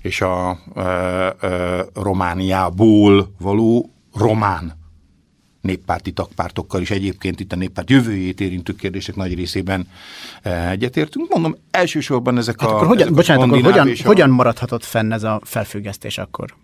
és 0.00 0.20
a, 0.20 0.48
a, 0.48 0.80
a 1.28 1.84
Romániából 1.94 3.34
való 3.38 3.90
román 4.14 4.83
néppárti 5.64 6.12
tagpártokkal 6.12 6.80
is 6.80 6.90
egyébként 6.90 7.40
itt 7.40 7.52
a 7.52 7.56
néppárt 7.56 7.90
jövőjét 7.90 8.40
érintő 8.40 8.74
kérdések 8.74 9.16
nagy 9.16 9.34
részében 9.34 9.88
eh, 10.42 10.70
egyetértünk. 10.70 11.28
Mondom, 11.28 11.56
elsősorban 11.70 12.38
ezek 12.38 12.60
hát 12.60 12.70
a... 12.70 12.74
Akkor 12.74 12.86
hogyan, 12.86 13.12
bocsánat, 13.12 13.44
akkor 13.44 13.62
hogyan, 13.62 13.88
a... 13.88 14.06
hogyan 14.06 14.30
maradhatott 14.30 14.84
fenn 14.84 15.12
ez 15.12 15.22
a 15.22 15.40
felfüggesztés 15.44 16.18
akkor 16.18 16.54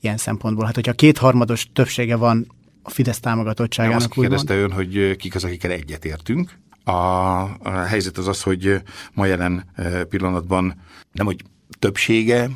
ilyen 0.00 0.16
szempontból? 0.16 0.64
Hát, 0.64 0.74
hogyha 0.74 0.92
kétharmados 0.92 1.68
többsége 1.72 2.16
van 2.16 2.46
a 2.82 2.90
Fidesz 2.90 3.20
támogatottságának. 3.20 3.98
Nem 3.98 4.08
azt 4.10 4.20
kérdezte 4.20 4.54
ön, 4.54 4.72
hogy 4.72 4.96
eh, 4.96 5.14
kik 5.14 5.34
az, 5.34 5.44
akikkel 5.44 5.70
egyetértünk. 5.70 6.58
A, 6.84 6.90
a 6.90 7.84
helyzet 7.86 8.18
az 8.18 8.28
az, 8.28 8.42
hogy 8.42 8.66
eh, 8.66 8.80
ma 9.12 9.26
jelen 9.26 9.64
pillanatban 10.08 10.74
nem, 11.12 11.26
hogy 11.26 11.44
többsége, 11.78 12.50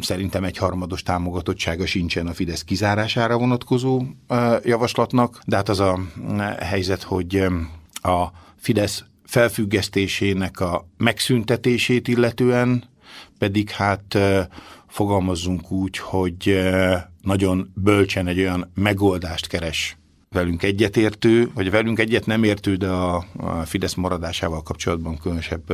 szerintem 0.00 0.44
egy 0.44 0.56
harmados 0.56 1.02
támogatottsága 1.02 1.86
sincsen 1.86 2.26
a 2.26 2.32
Fidesz 2.32 2.64
kizárására 2.64 3.38
vonatkozó 3.38 4.02
javaslatnak, 4.64 5.40
de 5.46 5.56
hát 5.56 5.68
az 5.68 5.80
a 5.80 5.98
helyzet, 6.58 7.02
hogy 7.02 7.44
a 7.92 8.26
Fidesz 8.56 9.04
felfüggesztésének 9.24 10.60
a 10.60 10.86
megszüntetését 10.96 12.08
illetően 12.08 12.84
pedig 13.38 13.70
hát 13.70 14.18
fogalmazzunk 14.88 15.70
úgy, 15.70 15.98
hogy 15.98 16.60
nagyon 17.22 17.72
bölcsen 17.74 18.26
egy 18.26 18.38
olyan 18.38 18.70
megoldást 18.74 19.46
keres 19.46 19.99
velünk 20.34 20.62
egyetértő, 20.62 21.50
vagy 21.54 21.70
velünk 21.70 21.98
egyet 21.98 22.26
nem 22.26 22.42
értő, 22.42 22.76
de 22.76 22.88
a, 22.88 23.24
Fidesz 23.64 23.94
maradásával 23.94 24.62
kapcsolatban 24.62 25.18
különösebb 25.18 25.72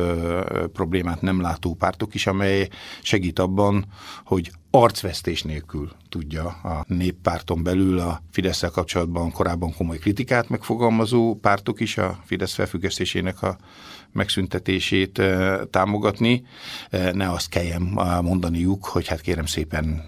problémát 0.73 1.21
nem 1.21 1.41
látó 1.41 1.73
pártok 1.73 2.13
is, 2.13 2.27
amely 2.27 2.69
segít 3.01 3.39
abban, 3.39 3.85
hogy 4.25 4.51
arcvesztés 4.71 5.41
nélkül 5.41 5.91
tudja 6.09 6.45
a 6.45 6.85
néppárton 6.87 7.63
belül 7.63 7.99
a 7.99 8.21
fidesz 8.31 8.63
kapcsolatban 8.71 9.31
korábban 9.31 9.73
komoly 9.73 9.97
kritikát 9.97 10.49
megfogalmazó 10.49 11.35
pártok 11.35 11.79
is 11.79 11.97
a 11.97 12.19
Fidesz 12.25 12.53
felfüggesztésének 12.53 13.41
a 13.41 13.57
megszüntetését 14.11 15.21
támogatni. 15.69 16.43
Ne 17.13 17.31
azt 17.31 17.49
kelljen 17.49 17.81
mondaniuk, 18.21 18.85
hogy 18.85 19.07
hát 19.07 19.21
kérem 19.21 19.45
szépen 19.45 20.03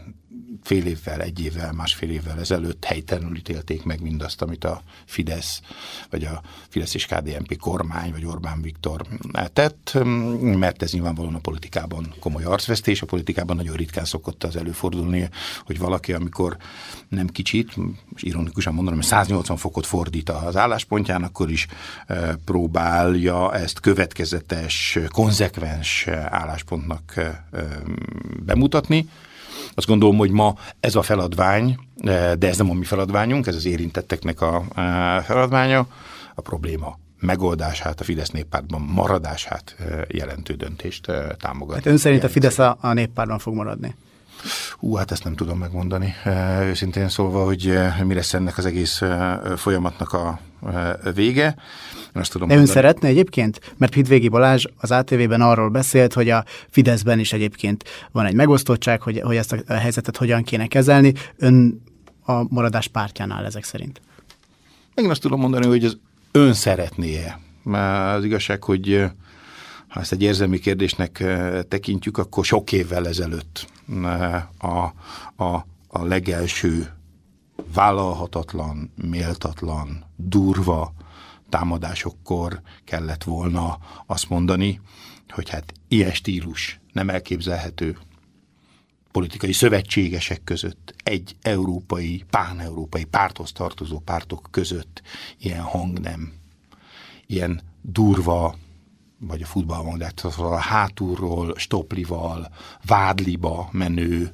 fél 0.63 0.85
évvel, 0.85 1.21
egy 1.21 1.43
évvel, 1.43 1.73
másfél 1.73 2.09
évvel 2.09 2.39
ezelőtt 2.39 2.85
helytelenül 2.85 3.37
ítélték 3.37 3.83
meg 3.83 4.01
mindazt, 4.01 4.41
amit 4.41 4.63
a 4.63 4.81
Fidesz, 5.05 5.61
vagy 6.09 6.23
a 6.23 6.41
Fidesz 6.69 6.93
és 6.93 7.05
KDNP 7.05 7.57
kormány, 7.57 8.11
vagy 8.11 8.25
Orbán 8.25 8.61
Viktor 8.61 9.05
tett, 9.53 9.97
mert 10.41 10.81
ez 10.81 10.91
nyilvánvalóan 10.91 11.35
a 11.35 11.39
politikában 11.39 12.13
komoly 12.19 12.43
arcvesztés, 12.43 13.01
a 13.01 13.05
politikában 13.05 13.55
nagyon 13.55 13.75
ritkán 13.75 14.05
szokott 14.05 14.43
az 14.43 14.55
előfordulni, 14.55 15.29
hogy 15.65 15.77
valaki, 15.77 16.13
amikor 16.13 16.57
nem 17.09 17.27
kicsit, 17.27 17.75
most 18.09 18.25
ironikusan 18.25 18.73
mondom, 18.73 18.95
hogy 18.95 19.03
180 19.03 19.57
fokot 19.57 19.85
fordít 19.85 20.29
az 20.29 20.55
álláspontján, 20.55 21.23
akkor 21.23 21.51
is 21.51 21.67
e, 22.07 22.35
próbálja 22.45 23.53
ezt 23.53 23.79
következetes, 23.79 24.99
konzekvens 25.07 26.07
álláspontnak 26.07 27.13
e, 27.15 27.21
e, 27.21 27.43
bemutatni, 28.43 29.09
azt 29.79 29.87
gondolom, 29.87 30.17
hogy 30.17 30.31
ma 30.31 30.55
ez 30.79 30.95
a 30.95 31.01
feladvány, 31.01 31.79
eh, 31.97 32.33
de 32.33 32.47
ez 32.47 32.57
nem 32.57 32.69
a 32.69 32.73
mi 32.73 32.85
feladványunk, 32.85 33.47
ez 33.47 33.55
az 33.55 33.65
érintetteknek 33.65 34.41
a 34.41 34.63
eh, 34.75 35.23
feladványa, 35.23 35.87
a 36.35 36.41
probléma 36.41 36.99
megoldását, 37.19 37.99
a 37.99 38.03
Fidesz 38.03 38.29
néppártban 38.29 38.81
maradását 38.81 39.75
eh, 39.79 40.01
jelentő 40.07 40.53
döntést 40.53 41.11
támogat. 41.39 41.75
Hát 41.75 41.85
ön 41.85 41.97
szerint 41.97 42.23
a 42.23 42.29
Fidesz 42.29 42.59
a, 42.59 42.77
a 42.81 42.93
néppártban 42.93 43.39
fog 43.39 43.53
maradni? 43.53 43.95
Hú, 44.71 44.95
hát 44.95 45.11
ezt 45.11 45.23
nem 45.23 45.35
tudom 45.35 45.57
megmondani. 45.57 46.13
Őszintén 46.61 47.09
szólva, 47.09 47.45
hogy 47.45 47.79
mi 48.03 48.13
lesz 48.13 48.33
ennek 48.33 48.57
az 48.57 48.65
egész 48.65 49.01
folyamatnak 49.55 50.13
a 50.13 50.39
vége. 51.13 51.55
Azt 52.13 52.31
tudom 52.31 52.47
De 52.47 52.53
ön 52.53 52.59
mondani. 52.59 52.79
szeretne 52.79 53.07
egyébként? 53.07 53.73
Mert 53.77 53.93
Hidvégi 53.93 54.27
Balázs 54.27 54.65
az 54.77 54.91
ATV-ben 54.91 55.41
arról 55.41 55.69
beszélt, 55.69 56.13
hogy 56.13 56.29
a 56.29 56.45
Fideszben 56.69 57.19
is 57.19 57.33
egyébként 57.33 57.83
van 58.11 58.25
egy 58.25 58.33
megosztottság, 58.33 59.01
hogy, 59.01 59.21
hogy 59.23 59.35
ezt 59.35 59.51
a 59.67 59.73
helyzetet 59.73 60.17
hogyan 60.17 60.43
kéne 60.43 60.67
kezelni. 60.67 61.13
Ön 61.37 61.81
a 62.25 62.53
maradás 62.53 62.87
pártjánál 62.87 63.45
ezek 63.45 63.63
szerint. 63.63 64.01
Én 64.95 65.09
azt 65.09 65.21
tudom 65.21 65.39
mondani, 65.39 65.65
hogy 65.65 65.85
az 65.85 65.97
ön 66.31 66.53
szeretnie. 66.53 67.39
Mert 67.63 68.17
az 68.17 68.23
igazság, 68.23 68.63
hogy 68.63 69.09
ha 69.87 69.99
ezt 69.99 70.11
egy 70.11 70.21
érzelmi 70.21 70.59
kérdésnek 70.59 71.23
tekintjük, 71.67 72.17
akkor 72.17 72.45
sok 72.45 72.71
évvel 72.71 73.07
ezelőtt 73.07 73.67
a, 74.57 74.93
a, 75.43 75.65
a 75.87 76.03
legelső 76.03 76.93
vállalhatatlan, 77.73 78.91
méltatlan, 79.09 80.03
durva 80.15 80.93
támadásokkor 81.49 82.61
kellett 82.83 83.23
volna 83.23 83.77
azt 84.05 84.29
mondani, 84.29 84.81
hogy 85.29 85.49
hát 85.49 85.73
ilyen 85.87 86.13
stílus 86.13 86.79
nem 86.93 87.09
elképzelhető 87.09 87.97
politikai 89.11 89.51
szövetségesek 89.51 90.43
között, 90.43 90.95
egy 91.03 91.35
európai, 91.41 92.25
pán-európai 92.29 93.03
párthoz 93.03 93.51
tartozó 93.51 93.99
pártok 93.99 94.47
között 94.51 95.01
ilyen 95.37 95.61
hang 95.61 95.99
nem, 95.99 96.33
ilyen 97.25 97.61
durva, 97.81 98.55
vagy 99.19 99.41
a 99.41 99.45
futballban, 99.45 99.97
de 99.97 100.11
a 100.37 100.55
hátulról, 100.55 101.53
stoplival, 101.57 102.51
vádliba 102.85 103.69
menő, 103.71 104.33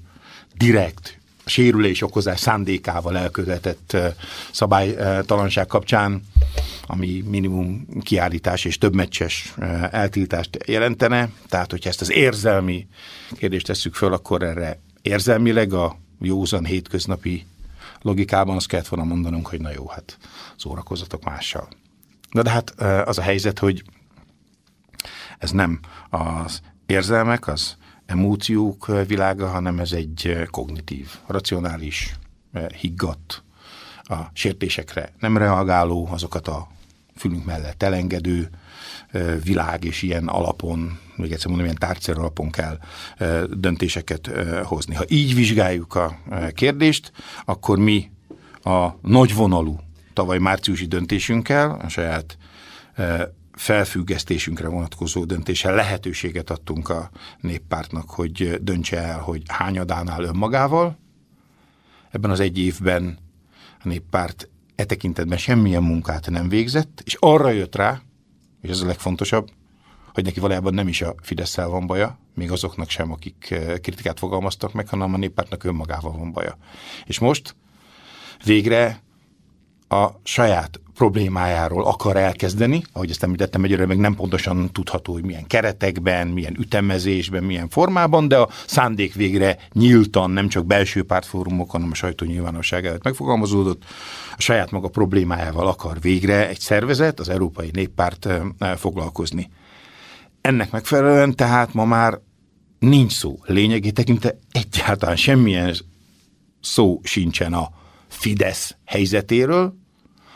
direkt 0.54 1.20
sérülés 1.46 2.02
okozás 2.02 2.40
szándékával 2.40 3.18
elkövetett 3.18 3.98
szabálytalanság 4.52 5.68
kapcsán, 5.68 6.24
ami 6.88 7.24
minimum 7.28 7.88
kiállítás 8.02 8.66
és 8.66 8.78
több 8.78 8.96
meccses 8.96 9.54
eltiltást 9.92 10.58
jelentene. 10.66 11.30
Tehát, 11.48 11.72
hogyha 11.72 11.90
ezt 11.90 12.02
az 12.02 12.12
érzelmi 12.12 12.88
kérdést 13.34 13.66
tesszük 13.66 13.94
föl, 13.94 14.14
akkor 14.14 14.44
erre 14.44 14.80
érzelmileg 15.02 15.74
a 15.74 15.98
józan 16.20 16.66
hétköznapi 16.66 17.46
logikában 18.02 18.56
azt 18.56 18.68
kellett 18.68 18.88
volna 18.88 19.06
mondanunk, 19.06 19.48
hogy 19.48 19.62
na 19.62 19.72
jó, 19.72 19.88
hát 19.88 20.18
szórakozatok 20.56 21.24
mással. 21.24 21.68
Na 22.30 22.42
de 22.42 22.50
hát 22.50 22.70
az 23.06 23.18
a 23.18 23.22
helyzet, 23.22 23.60
hogy 23.60 23.84
ez 25.38 25.52
nem 25.52 25.80
az 26.10 26.62
érzelmek, 26.86 27.48
az 27.48 27.78
emóciók 28.06 29.06
világa, 29.08 29.48
hanem 29.48 29.80
ez 29.80 29.92
egy 29.92 30.48
kognitív, 30.52 31.10
racionális, 31.28 32.16
higgadt, 32.80 33.44
a 34.08 34.16
sértésekre 34.34 35.14
nem 35.20 35.38
reagáló, 35.38 36.08
azokat 36.12 36.48
a 36.48 36.68
fülünk 37.16 37.46
mellett 37.46 37.84
elengedő 37.84 38.50
világ, 39.44 39.84
és 39.84 40.02
ilyen 40.02 40.28
alapon, 40.28 41.00
még 41.16 41.32
egyszer 41.32 41.48
mondom, 41.48 41.66
ilyen 41.66 41.80
tárcér 41.80 42.18
alapon 42.18 42.52
kell 42.52 42.80
döntéseket 43.50 44.32
hozni. 44.64 44.96
Ha 44.96 45.04
így 45.08 45.36
vizsgáljuk 45.36 45.96
a 45.96 46.18
kérdést, 46.54 47.12
akkor 47.46 47.78
mi 47.78 48.12
a 48.64 48.90
nagyvonalú 49.02 49.80
tavaly 50.14 50.38
márciusi 50.38 50.86
döntésünkkel, 50.86 51.80
a 51.84 51.88
saját 51.88 52.38
felfüggesztésünkre 53.54 54.68
vonatkozó 54.68 55.26
döntéssel 55.26 55.76
lehetőséget 55.76 56.50
adtunk 56.50 56.90
a 56.90 57.10
néppártnak, 57.40 58.10
hogy 58.10 58.60
döntse 58.62 58.98
el, 58.98 59.20
hogy 59.20 59.42
hányadánál 59.48 60.24
önmagával. 60.24 60.98
Ebben 62.12 62.32
az 62.32 62.40
egy 62.40 62.58
évben 62.58 63.18
néppárt 63.86 64.50
e 64.76 64.86
tekintetben 64.86 65.38
semmilyen 65.38 65.84
munkát 65.84 66.30
nem 66.30 66.50
végzett, 66.50 67.02
és 67.06 67.18
arra 67.20 67.50
jött 67.50 67.76
rá, 67.76 68.02
és 68.62 68.70
ez 68.70 68.80
a 68.80 68.86
legfontosabb, 68.86 69.52
hogy 70.14 70.24
neki 70.24 70.40
valójában 70.40 70.74
nem 70.74 70.88
is 70.88 71.02
a 71.02 71.16
fidesz 71.22 71.56
van 71.56 71.88
baja, 71.88 72.20
még 72.34 72.52
azoknak 72.52 72.90
sem, 72.90 73.12
akik 73.12 73.52
eh, 73.52 73.78
kritikát 73.78 74.20
fogalmaztak 74.20 74.74
meg, 74.74 74.88
hanem 74.88 75.14
a 75.14 75.18
néppártnak 75.18 75.64
önmagával 75.64 76.18
van 76.18 76.32
baja. 76.32 76.58
És 77.06 77.20
most 77.20 77.56
végre 78.44 79.04
a 79.88 80.10
saját 80.24 80.80
problémájáról 80.96 81.86
akar 81.86 82.16
elkezdeni, 82.18 82.84
ahogy 82.92 83.10
ezt 83.10 83.24
említettem, 83.24 83.64
egyre 83.64 83.86
meg 83.86 83.98
nem 83.98 84.16
pontosan 84.16 84.72
tudható, 84.72 85.14
hogy 85.14 85.24
milyen 85.24 85.48
keretekben, 85.48 86.28
milyen 86.28 86.56
ütemezésben, 86.60 87.44
milyen 87.44 87.70
formában, 87.70 88.28
de 88.28 88.38
a 88.38 88.50
szándék 88.68 89.14
végre 89.14 89.58
nyíltan, 89.74 90.32
nem 90.32 90.48
csak 90.48 90.66
belső 90.66 91.04
pártfórumokon, 91.04 91.72
hanem 91.72 91.92
a 91.92 91.96
sajtó 91.96 92.26
nyilvánosság 92.26 92.86
előtt 92.86 93.04
megfogalmazódott, 93.04 93.84
a 94.38 94.42
saját 94.42 94.72
maga 94.72 94.88
problémájával 94.88 95.68
akar 95.68 96.00
végre 96.02 96.48
egy 96.50 96.60
szervezet, 96.60 97.20
az 97.20 97.30
Európai 97.30 97.70
Néppárt 97.74 98.28
foglalkozni. 98.76 99.50
Ennek 100.42 100.72
megfelelően 100.72 101.36
tehát 101.36 101.74
ma 101.74 101.86
már 101.86 102.20
nincs 102.80 103.12
szó 103.12 103.40
lényegé 103.44 103.90
tekintve 103.90 104.38
egyáltalán 104.52 105.16
semmilyen 105.16 105.76
szó 106.62 107.00
sincsen 107.04 107.54
a 107.54 107.70
Fidesz 108.08 108.76
helyzetéről, 108.86 109.84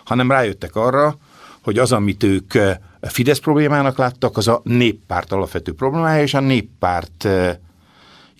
hanem 0.09 0.31
rájöttek 0.31 0.75
arra, 0.75 1.17
hogy 1.61 1.77
az, 1.77 1.91
amit 1.91 2.23
ők 2.23 2.53
Fidesz 3.01 3.39
problémának 3.39 3.97
láttak, 3.97 4.37
az 4.37 4.47
a 4.47 4.61
néppárt 4.63 5.31
alapvető 5.31 5.73
problémája, 5.73 6.21
és 6.21 6.33
a 6.33 6.39
néppárt 6.39 7.27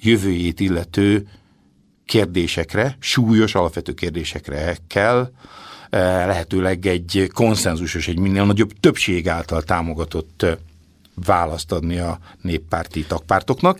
jövőjét 0.01 0.59
illető 0.59 1.27
kérdésekre, 2.05 2.97
súlyos 2.99 3.55
alapvető 3.55 3.93
kérdésekre 3.93 4.77
kell 4.87 5.31
lehetőleg 5.89 6.85
egy 6.85 7.29
konszenzusos, 7.33 8.07
egy 8.07 8.19
minél 8.19 8.45
nagyobb 8.45 8.71
többség 8.79 9.29
által 9.29 9.61
támogatott 9.61 10.45
választ 11.25 11.71
adni 11.71 11.97
a 11.97 12.19
néppárti 12.41 13.05
tagpártoknak. 13.05 13.79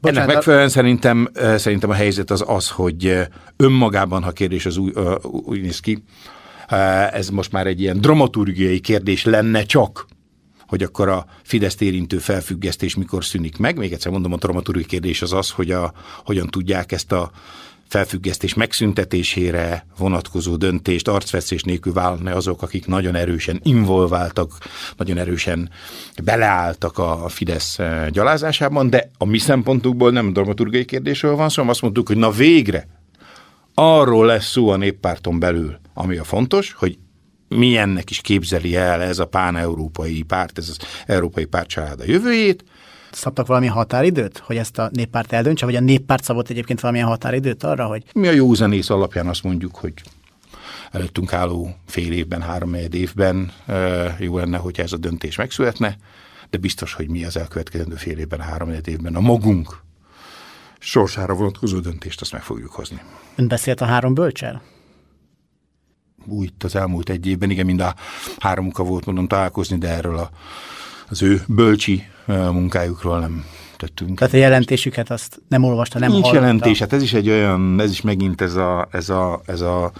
Bocsánat. 0.00 0.22
Ennek 0.22 0.34
megfelelően 0.34 0.68
szerintem, 0.68 1.28
szerintem 1.56 1.90
a 1.90 1.94
helyzet 1.94 2.30
az 2.30 2.44
az, 2.46 2.70
hogy 2.70 3.28
önmagában, 3.56 4.22
ha 4.22 4.30
kérdés 4.30 4.66
az 4.66 4.76
új, 4.76 4.92
úgy 5.22 5.60
néz 5.60 5.80
ki, 5.80 6.02
ez 7.12 7.28
most 7.28 7.52
már 7.52 7.66
egy 7.66 7.80
ilyen 7.80 8.00
dramaturgiai 8.00 8.80
kérdés 8.80 9.24
lenne 9.24 9.62
csak, 9.62 10.06
hogy 10.66 10.82
akkor 10.82 11.08
a 11.08 11.26
Fideszt 11.42 11.82
érintő 11.82 12.18
felfüggesztés 12.18 12.94
mikor 12.94 13.24
szűnik 13.24 13.58
meg. 13.58 13.78
Még 13.78 13.92
egyszer 13.92 14.12
mondom, 14.12 14.32
a 14.32 14.36
dramaturgiai 14.36 14.86
kérdés 14.86 15.22
az 15.22 15.32
az, 15.32 15.50
hogy 15.50 15.70
a, 15.70 15.92
hogyan 16.24 16.46
tudják 16.46 16.92
ezt 16.92 17.12
a 17.12 17.30
felfüggesztés 17.88 18.54
megszüntetésére 18.54 19.86
vonatkozó 19.98 20.56
döntést 20.56 21.08
arcveszés 21.08 21.62
nélkül 21.62 21.92
vállalni 21.92 22.30
azok, 22.30 22.62
akik 22.62 22.86
nagyon 22.86 23.14
erősen 23.14 23.60
involváltak, 23.62 24.58
nagyon 24.96 25.18
erősen 25.18 25.70
beleálltak 26.24 26.98
a 26.98 27.28
Fidesz 27.28 27.78
gyalázásában, 28.10 28.90
de 28.90 29.10
a 29.18 29.24
mi 29.24 29.38
szempontukból 29.38 30.10
nem 30.10 30.32
dramaturgiai 30.32 30.84
kérdésről 30.84 31.36
van 31.36 31.48
szó, 31.48 31.54
hanem 31.54 31.70
azt 31.70 31.82
mondtuk, 31.82 32.06
hogy 32.06 32.16
na 32.16 32.30
végre 32.30 32.86
arról 33.74 34.26
lesz 34.26 34.50
szó 34.50 34.68
a 34.68 34.76
néppárton 34.76 35.38
belül, 35.38 35.78
ami 35.94 36.16
a 36.16 36.24
fontos, 36.24 36.72
hogy 36.72 36.98
milyennek 37.48 38.10
is 38.10 38.20
képzeli 38.20 38.76
el 38.76 39.02
ez 39.02 39.18
a 39.18 39.26
pán-európai 39.26 40.22
párt, 40.22 40.58
ez 40.58 40.68
az 40.68 40.78
európai 41.06 41.44
pártcsalád 41.44 42.00
a 42.00 42.04
jövőjét. 42.06 42.64
Szabtak 43.12 43.46
valami 43.46 43.66
határidőt, 43.66 44.38
hogy 44.38 44.56
ezt 44.56 44.78
a 44.78 44.90
néppárt 44.92 45.32
eldöntse, 45.32 45.64
vagy 45.64 45.76
a 45.76 45.80
néppárt 45.80 46.24
szabott 46.24 46.48
egyébként 46.48 46.80
valamilyen 46.80 47.08
határidőt 47.08 47.62
arra, 47.62 47.86
hogy... 47.86 48.04
Mi 48.14 48.26
a 48.26 48.32
józanész 48.32 48.90
alapján 48.90 49.26
azt 49.26 49.42
mondjuk, 49.42 49.74
hogy 49.76 49.92
előttünk 50.90 51.32
álló 51.32 51.76
fél 51.86 52.12
évben, 52.12 52.42
három 52.42 52.74
évben 52.74 53.52
jó 54.18 54.38
lenne, 54.38 54.56
hogyha 54.56 54.82
ez 54.82 54.92
a 54.92 54.96
döntés 54.96 55.36
megszületne, 55.36 55.96
de 56.50 56.58
biztos, 56.58 56.92
hogy 56.92 57.08
mi 57.08 57.24
az 57.24 57.36
elkövetkezendő 57.36 57.94
fél 57.94 58.18
évben, 58.18 58.40
három 58.40 58.70
évben 58.84 59.14
a 59.14 59.20
magunk 59.20 59.83
sorsára 60.84 61.34
vonatkozó 61.34 61.78
döntést 61.78 62.20
azt 62.20 62.32
meg 62.32 62.42
fogjuk 62.42 62.72
hozni. 62.72 63.00
Ön 63.34 63.48
beszélt 63.48 63.80
a 63.80 63.84
három 63.84 64.14
bölcsel? 64.14 64.62
Úgy 66.26 66.52
az 66.58 66.76
elmúlt 66.76 67.08
egy 67.08 67.26
évben, 67.26 67.50
igen, 67.50 67.66
mind 67.66 67.80
a 67.80 67.94
háromuka 68.38 68.82
volt 68.82 69.04
mondom 69.06 69.26
találkozni, 69.26 69.78
de 69.78 69.88
erről 69.88 70.16
a, 70.18 70.30
az 71.08 71.22
ő 71.22 71.42
bölcsi 71.48 72.02
munkájukról 72.26 73.18
nem 73.18 73.44
tettünk. 73.76 74.18
Tehát 74.18 74.34
a 74.34 74.36
jelentésüket 74.36 75.10
azt 75.10 75.40
nem 75.48 75.64
olvasta, 75.64 75.98
nem 75.98 76.10
Nincs 76.10 76.24
hallotta. 76.24 76.44
jelentés, 76.44 76.78
hát 76.78 76.92
ez 76.92 77.02
is 77.02 77.12
egy 77.12 77.28
olyan, 77.28 77.80
ez 77.80 77.90
is 77.90 78.00
megint 78.00 78.40
ez 78.40 78.54
a, 78.54 78.88
ez 78.90 79.08
a, 79.08 79.40
ez 79.46 79.60
a 79.60 79.92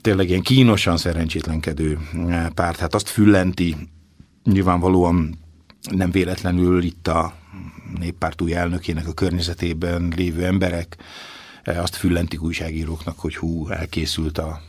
tényleg 0.00 0.28
ilyen 0.28 0.42
kínosan 0.42 0.96
szerencsétlenkedő 0.96 1.98
párt. 2.54 2.78
Hát 2.78 2.94
azt 2.94 3.08
füllenti 3.08 3.76
nyilvánvalóan 4.44 5.38
nem 5.90 6.10
véletlenül 6.10 6.82
itt 6.82 7.08
a 7.08 7.32
néppárt 7.98 8.40
új 8.40 8.54
elnökének 8.54 9.08
a 9.08 9.12
környezetében 9.12 10.12
lévő 10.16 10.44
emberek 10.44 10.96
eh, 11.62 11.82
azt 11.82 11.96
füllentik 11.96 12.42
újságíróknak, 12.42 13.18
hogy 13.18 13.36
hú, 13.36 13.68
elkészült 13.68 14.38
a 14.38 14.60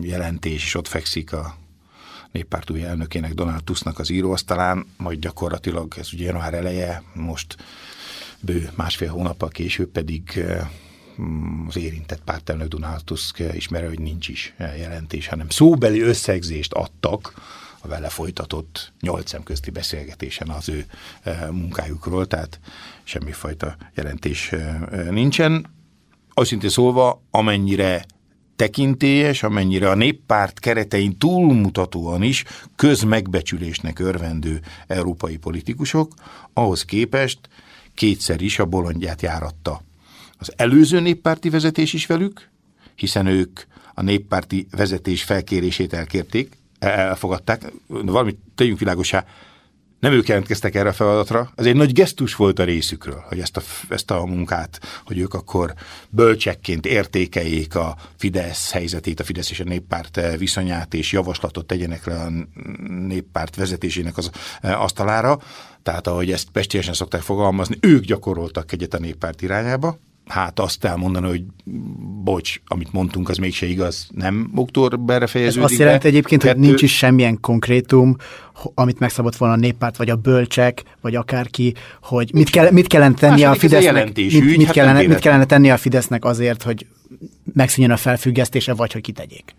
jelentés, 0.00 0.64
és 0.64 0.74
ott 0.74 0.88
fekszik 0.88 1.32
a 1.32 1.56
néppárt 2.32 2.70
új 2.70 2.82
elnökének, 2.82 3.34
Donald 3.34 3.64
Tusknak 3.64 3.98
az 3.98 4.10
íróasztalán, 4.10 4.86
majd 4.96 5.18
gyakorlatilag 5.18 5.94
ez 5.98 6.12
ugye 6.12 6.24
január 6.24 6.54
eleje, 6.54 7.02
most 7.14 7.56
bő 8.40 8.70
másfél 8.74 9.10
hónappal 9.10 9.48
később 9.48 9.88
pedig 9.88 10.22
eh, 10.34 10.68
az 11.68 11.76
érintett 11.76 12.22
pártelnök 12.24 12.68
Donald 12.68 13.04
Tusk 13.04 13.42
ismerő, 13.52 13.88
hogy 13.88 14.00
nincs 14.00 14.28
is 14.28 14.54
jelentés, 14.58 15.26
hanem 15.26 15.48
szóbeli 15.48 16.00
összegzést 16.00 16.72
adtak 16.72 17.34
a 17.82 17.88
vele 17.88 18.08
folytatott 18.08 18.92
nyolc 19.00 19.28
szemközti 19.28 19.70
beszélgetésen 19.70 20.48
az 20.48 20.68
ő 20.68 20.86
munkájukról, 21.50 22.26
tehát 22.26 22.60
semmifajta 23.04 23.76
jelentés 23.94 24.54
nincsen. 25.10 25.66
Őszintén 26.40 26.70
szólva, 26.70 27.22
amennyire 27.30 28.04
tekintélyes, 28.56 29.42
amennyire 29.42 29.90
a 29.90 29.94
néppárt 29.94 30.58
keretein 30.58 31.18
túlmutatóan 31.18 32.22
is 32.22 32.44
közmegbecsülésnek 32.76 33.98
örvendő 33.98 34.60
európai 34.86 35.36
politikusok, 35.36 36.14
ahhoz 36.52 36.84
képest 36.84 37.38
kétszer 37.94 38.40
is 38.40 38.58
a 38.58 38.64
bolondját 38.64 39.22
járatta. 39.22 39.82
Az 40.38 40.52
előző 40.56 41.00
néppárti 41.00 41.50
vezetés 41.50 41.92
is 41.92 42.06
velük, 42.06 42.50
hiszen 42.94 43.26
ők 43.26 43.60
a 43.94 44.02
néppárti 44.02 44.66
vezetés 44.70 45.22
felkérését 45.22 45.92
elkérték, 45.92 46.58
elfogadták, 46.80 47.72
valamit 47.86 48.38
tegyünk 48.54 48.78
világosá, 48.78 49.24
nem 50.00 50.12
ők 50.12 50.28
jelentkeztek 50.28 50.74
erre 50.74 50.88
a 50.88 50.92
feladatra, 50.92 51.52
ez 51.54 51.66
egy 51.66 51.76
nagy 51.76 51.92
gesztus 51.92 52.34
volt 52.34 52.58
a 52.58 52.64
részükről, 52.64 53.24
hogy 53.28 53.38
ezt 53.38 53.56
a, 53.56 53.60
ezt 53.88 54.10
a 54.10 54.24
munkát, 54.24 54.80
hogy 55.04 55.18
ők 55.18 55.34
akkor 55.34 55.74
bölcsekként 56.08 56.86
értékeljék 56.86 57.74
a 57.74 57.96
Fidesz 58.16 58.72
helyzetét, 58.72 59.20
a 59.20 59.24
Fidesz 59.24 59.50
és 59.50 59.60
a 59.60 59.64
néppárt 59.64 60.36
viszonyát, 60.38 60.94
és 60.94 61.12
javaslatot 61.12 61.66
tegyenek 61.66 62.06
le 62.06 62.14
a 62.14 62.30
néppárt 62.88 63.56
vezetésének 63.56 64.16
az 64.16 64.30
asztalára. 64.60 65.38
Tehát 65.82 66.06
ahogy 66.06 66.32
ezt 66.32 66.50
pestiesen 66.50 66.94
szokták 66.94 67.20
fogalmazni, 67.20 67.76
ők 67.80 68.04
gyakoroltak 68.04 68.72
egyet 68.72 68.94
a 68.94 68.98
néppárt 68.98 69.42
irányába, 69.42 69.98
hát 70.30 70.60
azt 70.60 70.84
elmondani, 70.84 71.26
hogy 71.26 71.42
bocs, 72.24 72.60
amit 72.66 72.92
mondtunk, 72.92 73.28
az 73.28 73.36
mégse 73.36 73.66
igaz, 73.66 74.08
nem 74.14 74.50
októberre 74.54 75.26
fejeződik. 75.26 75.64
Ez 75.64 75.70
azt 75.70 75.80
jelenti 75.80 76.06
egyébként, 76.06 76.42
kettő... 76.42 76.58
hogy 76.58 76.66
nincs 76.66 76.82
is 76.82 76.96
semmilyen 76.96 77.40
konkrétum, 77.40 78.16
amit 78.74 78.98
megszabott 78.98 79.36
volna 79.36 79.54
a 79.54 79.58
néppárt, 79.58 79.96
vagy 79.96 80.10
a 80.10 80.16
bölcsek, 80.16 80.82
vagy 81.00 81.14
akárki, 81.14 81.74
hogy 82.02 82.30
mit, 82.32 82.50
kell, 82.50 82.70
mit 82.70 82.86
kellene 82.86 83.14
tenni 83.14 83.44
a 83.44 83.54
Fidesznek, 83.54 84.04
mit, 84.04 84.18
ügy, 84.18 84.44
mit, 84.44 84.64
hát 84.64 84.74
kellene, 84.74 85.06
mit 85.06 85.18
kellene 85.18 85.44
tenni 85.44 85.70
a 85.70 85.76
Fidesznek 85.76 86.24
azért, 86.24 86.62
hogy 86.62 86.86
megszűnjön 87.52 87.92
a 87.92 87.96
felfüggesztése, 87.96 88.74
vagy 88.74 88.92
hogy 88.92 89.02
kitegyék. 89.02 89.54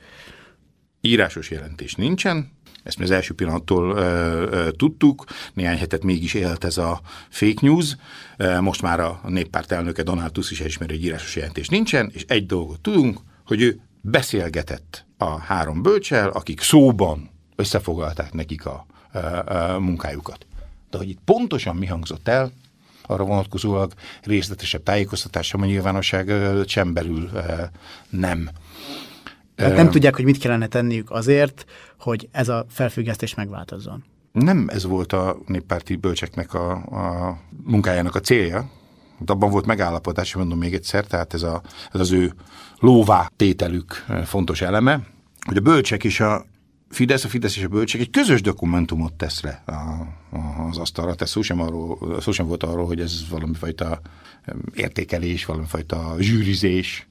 Írásos 1.02 1.52
jelentés 1.52 1.96
nincsen, 1.96 2.52
ezt 2.84 2.98
mi 2.98 3.04
az 3.04 3.12
első 3.12 3.34
pillanattól 3.34 3.98
ö, 3.98 4.02
ö, 4.52 4.72
tudtuk, 4.72 5.26
néhány 5.54 5.78
hetet 5.78 6.04
mégis 6.04 6.34
élt 6.34 6.64
ez 6.64 6.78
a 6.78 7.02
fake 7.30 7.60
news, 7.62 7.96
most 8.60 8.82
már 8.82 9.00
a 9.00 9.22
néppárt 9.28 9.72
elnöke 9.72 10.04
Donald 10.04 10.32
Tusk 10.32 10.52
is 10.52 10.62
elismeri, 10.62 10.94
hogy 10.94 11.04
írásos 11.04 11.36
jelentés 11.36 11.68
nincsen, 11.68 12.10
és 12.14 12.26
egy 12.28 12.46
dolgot 12.46 12.80
tudunk, 12.80 13.20
hogy 13.46 13.62
ő 13.62 13.80
beszélgetett 14.02 15.06
a 15.18 15.40
három 15.40 15.82
bölcsel, 15.82 16.30
akik 16.30 16.62
szóban 16.62 17.30
összefoglalták 17.56 18.34
nekik 18.34 18.66
a, 18.66 18.86
a, 19.12 19.18
a 19.18 19.80
munkájukat. 19.80 20.46
De 20.90 20.98
hogy 20.98 21.10
itt 21.10 21.20
pontosan 21.26 21.76
mi 21.76 21.86
hangzott 21.86 22.28
el, 22.28 22.52
arra 23.02 23.24
vonatkozólag 23.24 23.94
részletesebb 24.24 24.84
tájékoztatása 24.84 25.58
a 25.58 25.66
nyilvánosság 25.66 26.32
sem 26.68 26.94
belül 26.94 27.30
nem 28.10 28.50
tehát 29.62 29.78
nem 29.84 29.92
tudják, 29.92 30.16
hogy 30.16 30.26
mit 30.26 30.38
kellene 30.38 30.68
tenniük 30.68 31.12
azért, 31.12 31.66
hogy 32.00 32.30
ez 32.32 32.50
a 32.50 32.66
felfüggesztés 32.70 33.36
megváltozzon. 33.36 34.04
Nem 34.32 34.70
ez 34.70 34.86
volt 34.86 35.14
a 35.14 35.38
néppárti 35.46 35.96
bölcseknek 35.96 36.54
a, 36.54 36.72
a 36.72 37.38
munkájának 37.64 38.16
a 38.16 38.20
célja. 38.20 38.70
Abban 39.26 39.50
volt 39.50 39.66
megállapodás, 39.66 40.36
mondom 40.36 40.58
még 40.58 40.74
egyszer, 40.74 41.06
tehát 41.06 41.34
ez, 41.34 41.44
a, 41.44 41.62
ez 41.92 42.00
az 42.00 42.12
ő 42.12 42.34
lóvá 42.80 43.32
tételük 43.36 44.06
fontos 44.26 44.62
eleme, 44.62 45.00
hogy 45.46 45.58
a 45.58 45.62
bölcsek 45.62 46.04
is 46.04 46.20
a 46.20 46.46
Fidesz, 46.90 47.24
a 47.24 47.28
Fidesz 47.28 47.58
és 47.58 47.64
a 47.64 47.68
bölcsek 47.68 48.02
egy 48.02 48.10
közös 48.10 48.42
dokumentumot 48.42 49.14
tesz 49.14 49.42
le 49.42 49.64
a, 49.66 49.72
a, 49.72 50.68
az 50.70 50.78
asztalra. 50.78 51.14
Tehát 51.14 51.34
szó 51.34 51.42
sem, 51.42 51.62
arról, 51.62 52.18
szó 52.22 52.32
sem 52.32 52.48
volt 52.48 52.64
arról, 52.64 52.86
hogy 52.86 53.00
ez 53.00 53.30
valami 53.30 53.54
fajta 53.54 54.02
értékelés, 54.74 55.46
valami 55.46 55.66
fajta 55.68 56.16
zsűrizés, 56.20 57.08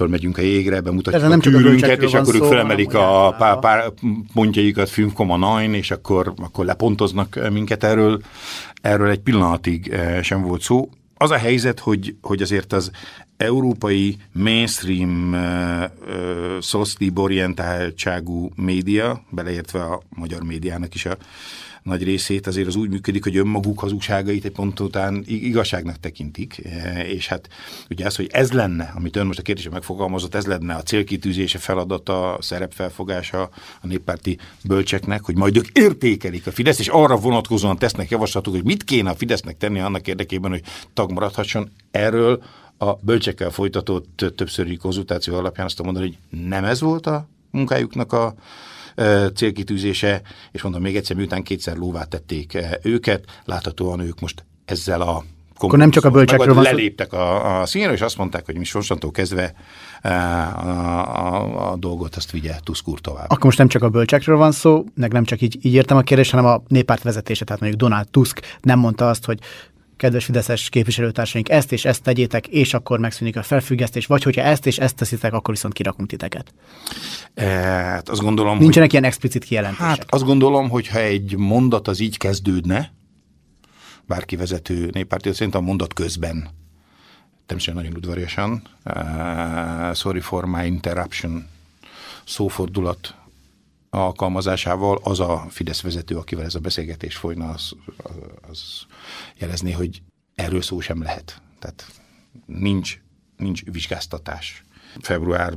fölmegyünk 0.00 0.38
a 0.38 0.42
jégre, 0.42 0.80
bemutatjuk 0.80 1.22
nem 1.22 1.38
a 1.38 1.42
tűrünket, 1.42 2.02
és 2.02 2.14
akkor 2.14 2.34
ők 2.34 2.44
felemelik 2.44 2.94
a 2.94 3.34
pár, 3.38 3.58
pár 3.58 3.92
pontjaikat 4.34 4.88
5,9, 4.88 5.74
és 5.74 5.90
akkor, 5.90 6.32
akkor 6.36 6.64
lepontoznak 6.64 7.38
minket 7.52 7.84
erről. 7.84 8.20
Erről 8.82 9.08
egy 9.08 9.20
pillanatig 9.20 9.88
eh, 9.88 10.22
sem 10.22 10.42
volt 10.42 10.62
szó. 10.62 10.88
Az 11.14 11.30
a 11.30 11.36
helyzet, 11.36 11.80
hogy, 11.80 12.14
hogy 12.20 12.42
azért 12.42 12.72
az 12.72 12.90
európai 13.36 14.16
mainstream 14.32 15.32
uh, 15.32 15.82
uh, 16.08 16.60
szosztib 16.60 17.18
orientáltságú 17.18 18.50
média, 18.56 19.22
beleértve 19.30 19.82
a 19.82 20.02
magyar 20.08 20.42
médiának 20.42 20.94
is 20.94 21.06
a 21.06 21.16
nagy 21.82 22.02
részét 22.02 22.46
azért 22.46 22.66
az 22.66 22.76
úgy 22.76 22.88
működik, 22.88 23.22
hogy 23.22 23.36
önmaguk 23.36 23.78
hazugságait 23.78 24.44
egy 24.44 24.52
pont 24.52 24.80
után 24.80 25.24
igazságnak 25.26 26.00
tekintik, 26.00 26.60
e, 26.64 27.06
és 27.06 27.26
hát 27.26 27.48
ugye 27.90 28.06
az, 28.06 28.16
hogy 28.16 28.28
ez 28.32 28.52
lenne, 28.52 28.92
amit 28.96 29.16
ön 29.16 29.26
most 29.26 29.38
a 29.38 29.42
kérdésre 29.42 29.70
megfogalmazott, 29.70 30.34
ez 30.34 30.46
lenne 30.46 30.74
a 30.74 30.82
célkitűzése, 30.82 31.58
feladata, 31.58 32.34
a 32.34 32.42
szerepfelfogása 32.42 33.42
a 33.80 33.86
néppárti 33.86 34.38
bölcseknek, 34.64 35.24
hogy 35.24 35.36
majd 35.36 35.56
ők 35.56 35.68
értékelik 35.68 36.46
a 36.46 36.50
Fidesz, 36.50 36.78
és 36.78 36.88
arra 36.88 37.16
vonatkozóan 37.16 37.78
tesznek 37.78 38.10
javaslatot, 38.10 38.54
hogy 38.54 38.64
mit 38.64 38.84
kéne 38.84 39.10
a 39.10 39.14
Fidesznek 39.14 39.56
tenni 39.56 39.80
annak 39.80 40.06
érdekében, 40.06 40.50
hogy 40.50 40.62
tag 40.92 41.12
maradhasson. 41.12 41.70
Erről 41.90 42.42
a 42.78 42.94
bölcsekkel 42.94 43.50
folytatott 43.50 44.24
többszöri 44.36 44.76
konzultáció 44.76 45.36
alapján 45.36 45.66
azt 45.66 45.82
mondani, 45.82 46.06
hogy 46.06 46.40
nem 46.48 46.64
ez 46.64 46.80
volt 46.80 47.06
a 47.06 47.28
munkájuknak 47.50 48.12
a 48.12 48.34
célkitűzése, 49.34 50.22
és 50.52 50.62
mondom 50.62 50.82
még 50.82 50.96
egyszer, 50.96 51.16
miután 51.16 51.42
kétszer 51.42 51.76
lóvá 51.76 52.04
tették 52.04 52.58
őket, 52.82 53.24
láthatóan 53.44 54.00
ők 54.00 54.20
most 54.20 54.44
ezzel 54.64 55.00
a 55.00 55.24
akkor 55.62 55.78
nem 55.78 55.90
csak 55.90 56.04
a 56.04 56.10
bölcsekről 56.10 56.54
van 56.54 56.62
Leléptek 56.62 57.12
a, 57.12 57.60
a 57.60 57.66
színre, 57.66 57.92
és 57.92 58.00
azt 58.00 58.16
mondták, 58.16 58.46
hogy 58.46 58.56
mi 58.56 58.64
sosantól 58.64 59.10
kezdve 59.10 59.54
a, 60.02 60.08
a, 60.08 61.70
a 61.72 61.76
dolgot 61.76 62.16
azt 62.16 62.30
vigye 62.30 62.54
Tusk 62.62 62.88
úr 62.88 63.00
tovább. 63.00 63.24
Akkor 63.24 63.44
most 63.44 63.58
nem 63.58 63.68
csak 63.68 63.82
a 63.82 63.88
bölcsekről 63.88 64.36
van 64.36 64.52
szó, 64.52 64.84
meg 64.94 65.12
nem 65.12 65.24
csak 65.24 65.40
így, 65.40 65.58
így 65.62 65.74
értem 65.74 65.96
a 65.96 66.00
kérdést, 66.00 66.30
hanem 66.30 66.46
a 66.46 66.62
néppárt 66.68 67.02
vezetése, 67.02 67.44
tehát 67.44 67.60
mondjuk 67.60 67.82
Donald 67.82 68.08
Tusk 68.10 68.40
nem 68.60 68.78
mondta 68.78 69.08
azt, 69.08 69.24
hogy 69.24 69.38
kedves 70.00 70.24
fideszes 70.24 70.68
képviselőtársaink, 70.68 71.48
ezt 71.48 71.72
és 71.72 71.84
ezt 71.84 72.02
tegyétek, 72.02 72.46
és 72.46 72.74
akkor 72.74 72.98
megszűnik 72.98 73.36
a 73.36 73.42
felfüggesztés, 73.42 74.06
vagy 74.06 74.22
hogyha 74.22 74.42
ezt 74.42 74.66
és 74.66 74.78
ezt 74.78 74.96
teszitek, 74.96 75.32
akkor 75.32 75.54
viszont 75.54 75.74
kirakunk 75.74 76.08
titeket. 76.08 76.54
E, 77.34 77.46
hát 77.46 78.08
azt 78.08 78.20
gondolom, 78.20 78.58
Nincsenek 78.58 78.90
hogy, 78.90 78.92
ilyen 78.92 79.04
explicit 79.04 79.44
kijelentések. 79.44 79.86
Hát 79.86 80.06
azt 80.08 80.24
gondolom, 80.24 80.68
hogy 80.68 80.88
ha 80.88 80.98
egy 80.98 81.36
mondat 81.36 81.88
az 81.88 82.00
így 82.00 82.16
kezdődne, 82.16 82.92
bárki 84.06 84.36
vezető 84.36 84.90
néppárti, 84.92 85.32
szerintem 85.32 85.62
a 85.62 85.66
mondat 85.66 85.92
közben 85.92 86.48
természetesen 87.46 87.74
nagyon 87.74 87.96
udvariasan, 87.96 88.62
uh, 88.84 89.94
sorry 89.94 90.20
for 90.20 90.44
my 90.44 90.66
interruption 90.66 91.48
szófordulat 92.24 93.14
alkalmazásával 93.90 95.00
az 95.02 95.20
a 95.20 95.46
Fidesz 95.48 95.80
vezető, 95.80 96.16
akivel 96.16 96.44
ez 96.44 96.54
a 96.54 96.60
beszélgetés 96.60 97.16
folyna, 97.16 97.48
az, 97.48 97.72
az 98.48 98.86
jelezni, 99.38 99.72
hogy 99.72 100.02
erről 100.34 100.62
szó 100.62 100.80
sem 100.80 101.02
lehet. 101.02 101.42
Tehát 101.58 101.86
nincs, 102.46 103.00
nincs 103.36 103.64
vizsgáztatás. 103.64 104.64
Február 105.00 105.54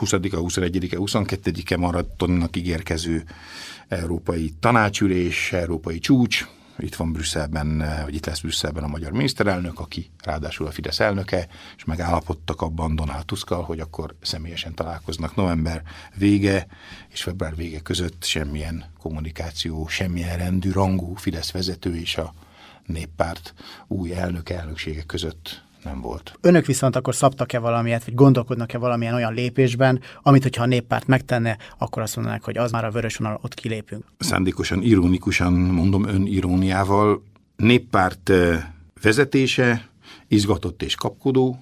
20-a, 0.00 0.36
21-e, 0.36 0.96
22-e 1.00 1.76
maratonnak 1.76 2.56
ígérkező 2.56 3.24
európai 3.88 4.52
tanácsülés, 4.60 5.52
európai 5.52 5.98
csúcs, 5.98 6.46
itt 6.82 6.94
van 6.94 7.12
Brüsszelben, 7.12 7.78
vagy 8.04 8.14
itt 8.14 8.26
lesz 8.26 8.40
Brüsszelben 8.40 8.84
a 8.84 8.86
magyar 8.86 9.12
miniszterelnök, 9.12 9.80
aki 9.80 10.10
ráadásul 10.22 10.66
a 10.66 10.70
Fidesz 10.70 11.00
elnöke, 11.00 11.48
és 11.76 11.84
megállapodtak 11.84 12.60
abban 12.60 12.96
Donald 12.96 13.24
Tuskkal, 13.24 13.62
hogy 13.62 13.80
akkor 13.80 14.14
személyesen 14.22 14.74
találkoznak 14.74 15.36
november 15.36 15.82
vége 16.14 16.66
és 17.08 17.22
február 17.22 17.56
vége 17.56 17.80
között 17.80 18.24
semmilyen 18.24 18.84
kommunikáció, 18.98 19.88
semmilyen 19.88 20.38
rendű, 20.38 20.70
rangú 20.70 21.14
Fidesz 21.14 21.50
vezető 21.50 21.96
és 21.96 22.16
a 22.16 22.34
néppárt 22.86 23.54
új 23.86 24.14
elnök 24.14 24.48
elnöksége 24.48 25.02
között 25.02 25.68
nem 25.84 26.00
volt. 26.00 26.38
Önök 26.40 26.66
viszont 26.66 26.96
akkor 26.96 27.14
szabtak-e 27.14 27.58
valamilyet, 27.58 28.04
vagy 28.04 28.14
gondolkodnak-e 28.14 28.78
valamilyen 28.78 29.14
olyan 29.14 29.34
lépésben, 29.34 30.00
amit, 30.22 30.42
hogyha 30.42 30.62
a 30.62 30.66
néppárt 30.66 31.06
megtenne, 31.06 31.56
akkor 31.78 32.02
azt 32.02 32.16
mondanák, 32.16 32.44
hogy 32.44 32.58
az 32.58 32.70
már 32.70 32.84
a 32.84 32.90
vörös 32.90 33.16
vonal, 33.16 33.38
ott 33.42 33.54
kilépünk. 33.54 34.04
Szándékosan, 34.18 34.82
ironikusan 34.82 35.52
mondom 35.52 36.08
ön 36.08 36.26
iróniával, 36.26 37.22
néppárt 37.56 38.32
vezetése 39.02 39.88
izgatott 40.28 40.82
és 40.82 40.94
kapkodó, 40.94 41.58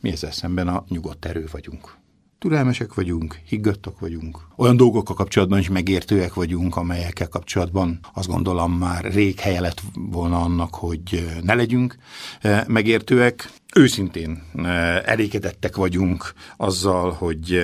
mi 0.00 0.10
ezzel 0.10 0.32
szemben 0.32 0.68
a 0.68 0.84
nyugodt 0.88 1.24
erő 1.24 1.48
vagyunk. 1.52 1.96
Türelmesek 2.38 2.94
vagyunk, 2.94 3.40
higgadtak 3.48 3.98
vagyunk. 4.00 4.38
Olyan 4.56 4.76
dolgokkal 4.76 5.14
kapcsolatban 5.14 5.58
is 5.58 5.68
megértőek 5.68 6.34
vagyunk, 6.34 6.76
amelyekkel 6.76 7.28
kapcsolatban 7.28 7.98
azt 8.14 8.28
gondolom 8.28 8.72
már 8.72 9.04
rég 9.04 9.38
helye 9.38 9.60
lett 9.60 9.82
volna 9.94 10.40
annak, 10.40 10.74
hogy 10.74 11.26
ne 11.42 11.54
legyünk 11.54 11.96
megértőek. 12.66 13.50
őszintén 13.74 14.42
elégedettek 15.04 15.76
vagyunk 15.76 16.32
azzal, 16.56 17.10
hogy 17.10 17.60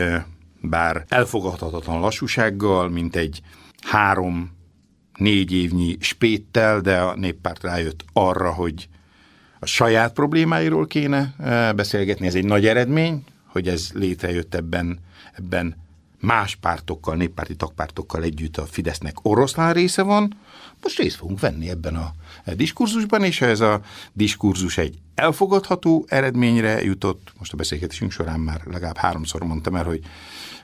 bár 0.61 1.05
elfogadhatatlan 1.09 2.01
lassúsággal, 2.01 2.89
mint 2.89 3.17
egy 3.17 3.41
három 3.81 4.51
négy 5.19 5.53
évnyi 5.53 5.97
spéttel, 6.01 6.81
de 6.81 6.99
a 6.99 7.17
néppárt 7.17 7.63
rájött 7.63 8.05
arra, 8.13 8.53
hogy 8.53 8.89
a 9.59 9.67
saját 9.67 10.13
problémáiról 10.13 10.87
kéne 10.87 11.35
beszélgetni. 11.77 12.27
Ez 12.27 12.35
egy 12.35 12.45
nagy 12.45 12.67
eredmény, 12.67 13.25
hogy 13.53 13.69
ez 13.69 13.91
létrejött 13.95 14.55
ebben, 14.55 14.99
ebben 15.33 15.77
más 16.21 16.57
pártokkal, 16.57 17.17
néppárti 17.17 17.57
tagpártokkal 17.57 18.23
együtt 18.23 18.57
a 18.57 18.67
Fidesznek 18.67 19.25
oroszlán 19.25 19.73
része 19.73 20.03
van, 20.03 20.37
most 20.83 20.99
részt 20.99 21.17
fogunk 21.17 21.41
venni 21.41 21.71
ebben 21.71 21.95
a 21.95 22.12
diskurzusban, 22.55 23.25
és 23.25 23.38
ha 23.38 23.47
ez 23.47 23.61
a 23.61 23.81
diskurzus 24.12 24.79
egy 24.79 24.99
elfogadható 25.15 26.05
eredményre 26.09 26.83
jutott, 26.83 27.33
most 27.38 27.53
a 27.53 27.57
beszélgetésünk 27.57 28.11
során 28.11 28.41
már 28.41 28.61
legalább 28.65 28.97
háromszor 28.97 29.43
mondtam 29.43 29.77
el, 29.77 29.85
hogy 29.85 30.01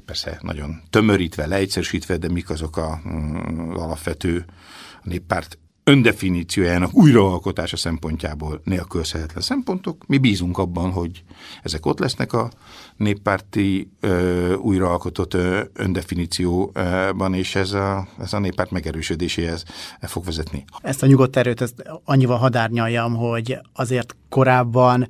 persze 0.04 0.38
nagyon 0.42 0.82
tömörítve, 0.90 1.46
leegyszerűsítve, 1.46 2.16
de 2.16 2.28
mik 2.28 2.50
azok 2.50 2.76
a, 2.76 3.00
mm, 3.08 3.70
az 3.70 3.80
alapvető 3.80 4.44
a 5.02 5.08
néppárt 5.08 5.58
öndefiníciójának 5.88 6.94
újraalkotása 6.94 7.76
szempontjából 7.76 8.60
nélkülözhetetlen 8.64 9.42
szempontok. 9.42 10.06
Mi 10.06 10.18
bízunk 10.18 10.58
abban, 10.58 10.90
hogy 10.90 11.24
ezek 11.62 11.86
ott 11.86 11.98
lesznek 11.98 12.32
a 12.32 12.50
néppárti 12.98 13.90
ö, 14.00 14.54
újraalkotott 14.54 15.34
ö, 15.34 15.60
öndefinícióban, 15.74 17.34
és 17.34 17.54
ez 17.54 17.72
a, 17.72 18.08
ez 18.20 18.32
a 18.32 18.38
néppárt 18.38 18.70
megerősödéséhez 18.70 19.64
fog 20.00 20.24
vezetni. 20.24 20.64
Ezt 20.82 21.02
a 21.02 21.06
nyugodt 21.06 21.36
erőt 21.36 21.60
ezt 21.60 21.84
annyival 22.04 22.38
hadárnyaljam, 22.38 23.16
hogy 23.16 23.58
azért 23.72 24.16
korábban 24.28 25.08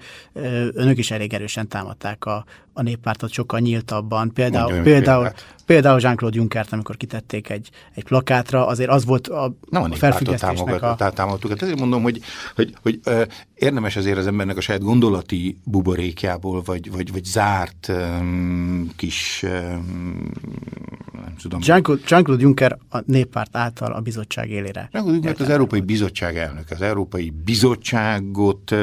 önök 0.72 0.98
is 0.98 1.10
elég 1.10 1.32
erősen 1.32 1.68
támadták 1.68 2.24
a, 2.24 2.44
a 2.72 2.82
néppártot 2.82 3.32
sokkal 3.32 3.60
nyíltabban. 3.60 4.32
Például, 4.32 4.82
például, 4.82 5.32
például 5.66 6.00
Jean-Claude 6.00 6.36
Junckert, 6.38 6.72
amikor 6.72 6.96
kitették 6.96 7.50
egy, 7.50 7.70
egy 7.94 8.04
plakátra, 8.04 8.66
azért 8.66 8.90
az 8.90 9.04
volt 9.04 9.26
a, 9.28 9.52
Nem 9.70 9.82
a, 9.82 9.88
a 9.90 9.94
felfüggesztésnek 9.94 10.82
a... 10.82 10.94
támogattuk. 10.94 11.50
Hát 11.50 11.62
ezért 11.62 11.78
mondom, 11.78 12.02
hogy, 12.02 12.20
hogy, 12.54 12.74
hogy 12.82 13.00
ö, 13.04 13.22
érdemes 13.54 13.96
azért 13.96 14.18
az 14.18 14.26
embernek 14.26 14.56
a 14.56 14.60
saját 14.60 14.82
gondolati 14.82 15.58
buborékjából, 15.64 16.62
vagy, 16.64 16.90
vagy, 16.90 17.12
vagy 17.12 17.24
zárt 17.24 17.77
ö, 17.88 18.16
kis 18.96 19.42
ö, 19.42 19.48
nem 21.12 21.34
tudom. 21.40 21.60
Jean-Claude, 21.62 22.02
Jean-Claude 22.06 22.42
Juncker 22.42 22.78
a 22.90 22.98
néppárt 23.06 23.56
által 23.56 23.92
a 23.92 24.00
bizottság 24.00 24.50
élére. 24.50 24.88
Jean-Claude 24.92 25.26
Juncker 25.26 25.46
az 25.46 25.52
Európai 25.52 25.80
Bizottság 25.80 26.36
elnök. 26.36 26.70
Az 26.70 26.80
Európai 26.80 27.32
Bizottságot 27.44 28.74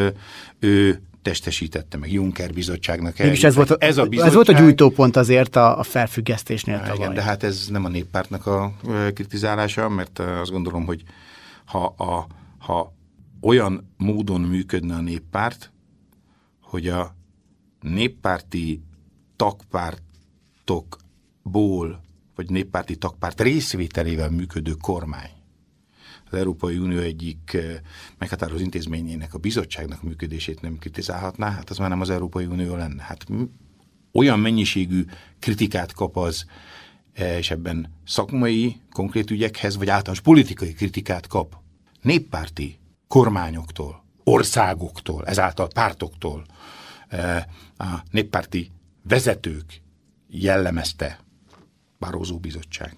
ő 0.60 1.02
testesítette 1.26 1.98
meg 1.98 2.12
Juncker 2.12 2.54
bizottságnak. 2.54 3.20
El. 3.20 3.30
ez 3.42 3.56
volt, 3.56 3.72
a, 3.72 3.76
ez, 3.80 3.98
a 3.98 4.06
bizottság, 4.06 4.28
ez 4.28 4.34
volt 4.36 4.48
a 4.48 4.54
gyújtópont 4.54 5.16
azért 5.16 5.56
a, 5.56 5.80
a 5.80 5.84
felfüggesztésnél 5.84 6.80
tavaly. 6.80 6.96
Igen, 6.96 7.14
de 7.14 7.22
hát 7.22 7.44
ez 7.44 7.68
nem 7.70 7.86
a 7.86 7.90
néppártnak 7.90 8.46
a 8.46 8.74
kritizálása, 9.14 9.90
mert 9.90 10.20
azt 10.20 10.52
gondolom, 10.52 10.86
hogy 10.86 11.04
ha, 11.66 11.86
a, 11.86 12.28
ha 12.58 12.94
olyan 13.42 13.94
módon 13.98 14.42
működne 14.42 14.96
a 14.96 15.02
néppárt, 15.02 15.72
hogy 16.62 16.88
a 16.88 17.16
néppárti 17.82 18.82
tagpártokból, 19.36 22.02
vagy 22.36 22.50
néppárti 22.50 22.96
tagpárt 22.96 23.42
részvételével 23.42 24.30
működő 24.30 24.72
kormány 24.72 25.36
az 26.32 26.38
Európai 26.38 26.78
Unió 26.78 27.00
egyik 27.00 27.54
eh, 27.54 27.76
meghatározó 28.18 28.64
intézményének, 28.64 29.34
a 29.34 29.38
bizottságnak 29.38 30.04
működését 30.04 30.62
nem 30.62 30.78
kritizálhatná, 30.78 31.52
hát 31.52 31.70
az 31.70 31.78
már 31.78 31.90
nem 31.90 32.02
az 32.02 32.10
Európai 32.10 32.46
Unió 32.46 32.76
lenne. 32.76 33.04
Hát 33.04 33.26
olyan 34.12 34.40
mennyiségű 34.40 35.06
kritikát 35.40 35.94
kap 35.94 36.18
az, 36.18 36.46
eh, 37.14 37.38
és 37.38 37.52
ebben 37.52 37.94
szakmai, 38.06 38.82
konkrét 38.92 39.32
ügyekhez, 39.32 39.78
vagy 39.78 39.90
általános 39.90 40.22
politikai 40.22 40.74
kritikát 40.74 41.28
kap 41.28 41.58
néppárti 42.02 42.80
kormányoktól, 43.08 44.04
országoktól, 44.24 45.26
ezáltal 45.26 45.68
pártoktól, 45.68 46.46
eh, 47.08 47.44
a 47.78 48.04
néppárti 48.12 48.72
vezetők 49.08 49.82
jellemezte 50.28 51.20
Barózó 52.00 52.38
bizottság 52.38 52.96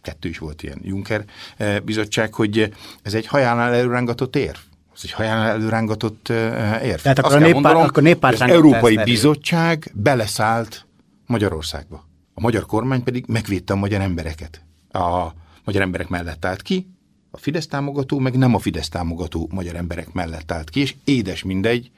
kettő 0.00 0.28
is 0.28 0.38
volt 0.38 0.62
ilyen 0.62 0.78
Juncker 0.82 1.24
eh, 1.56 1.80
bizottság, 1.80 2.34
hogy 2.34 2.72
ez 3.02 3.14
egy 3.14 3.26
hajánál 3.26 3.74
előrángatott 3.74 4.36
érv. 4.36 4.56
Ez 4.94 5.00
egy 5.02 5.12
hajánál 5.12 5.48
előrángatott 5.48 6.28
eh, 6.28 6.84
érv. 6.84 7.00
Tehát 7.00 7.18
akkor 7.18 7.32
a, 7.32 7.38
néppár, 7.38 7.52
mondanom, 7.52 7.82
akkor 7.82 8.02
néppár 8.02 8.32
az 8.32 8.40
Európai 8.40 8.96
Bizottság 9.04 9.92
beleszállt 9.94 10.86
Magyarországba. 11.26 12.06
A 12.34 12.40
magyar 12.40 12.66
kormány 12.66 13.02
pedig 13.02 13.24
megvédte 13.26 13.72
a 13.72 13.76
magyar 13.76 14.00
embereket. 14.00 14.62
A 14.92 15.26
magyar 15.64 15.82
emberek 15.82 16.08
mellett 16.08 16.44
állt 16.44 16.62
ki, 16.62 16.86
a 17.30 17.38
Fidesz 17.38 17.66
támogató, 17.66 18.18
meg 18.18 18.36
nem 18.36 18.54
a 18.54 18.58
Fidesz 18.58 18.88
támogató 18.88 19.48
magyar 19.52 19.74
emberek 19.74 20.12
mellett 20.12 20.52
állt 20.52 20.70
ki, 20.70 20.80
és 20.80 20.94
édes 21.04 21.42
mindegy, 21.42 21.90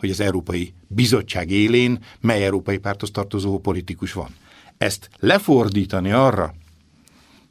hogy 0.00 0.10
az 0.10 0.20
Európai 0.20 0.74
Bizottság 0.86 1.50
élén 1.50 1.98
mely 2.20 2.44
európai 2.44 2.78
párthoz 2.78 3.10
tartozó 3.10 3.58
politikus 3.58 4.12
van. 4.12 4.28
Ezt 4.78 5.10
lefordítani 5.18 6.12
arra, 6.12 6.54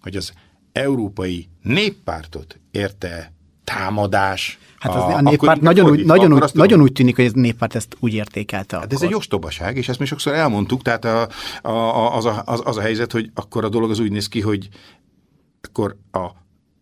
hogy 0.02 0.16
az 0.16 0.34
európai 0.72 1.48
néppártot 1.62 2.60
érte 2.72 3.34
támadás. 3.64 4.60
Hát 4.80 4.96
az 4.96 5.02
a, 5.02 5.16
a 5.16 5.22
néppárt 5.22 5.62
nagyon, 5.62 5.90
úgy, 5.90 6.06
nagyon, 6.06 6.34
úgy, 6.34 6.44
nagyon 6.54 6.82
úgy 6.82 6.92
tűnik, 6.92 7.16
hogy 7.16 7.26
ez 7.26 7.32
néppárt 7.32 7.76
ezt 7.76 7.96
úgy 8.00 8.14
értékelte. 8.14 8.78
Hát 8.78 8.94
ez 8.94 9.02
egy 9.02 9.14
ostobaság, 9.14 9.78
és 9.78 9.90
ezt 9.90 10.00
mi 10.00 10.06
sokszor 10.06 10.34
elmondtuk, 10.34 10.82
tehát 10.82 11.06
a, 11.06 11.30
a, 11.62 12.16
az, 12.16 12.26
a, 12.26 12.42
az, 12.46 12.62
az 12.64 12.78
a 12.78 12.82
helyzet, 12.82 13.12
hogy 13.12 13.32
akkor 13.34 13.66
a 13.66 13.70
dolog 13.70 13.90
az 13.90 14.00
úgy 14.00 14.12
néz 14.12 14.28
ki, 14.28 14.42
hogy 14.42 14.70
akkor 15.62 15.98
a 16.12 16.28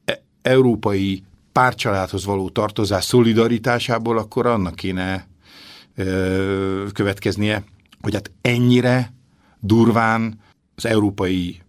e, 0.06 0.22
európai 0.42 1.24
párcsaládhoz 1.52 2.26
való 2.26 2.50
tartozás 2.50 3.04
szolidaritásából 3.04 4.18
akkor 4.18 4.46
annak 4.46 4.76
kéne 4.76 5.28
következnie, 6.94 7.64
hogy 8.02 8.14
hát 8.14 8.32
ennyire 8.42 9.14
durván 9.60 10.40
az 10.76 10.86
európai 10.86 11.62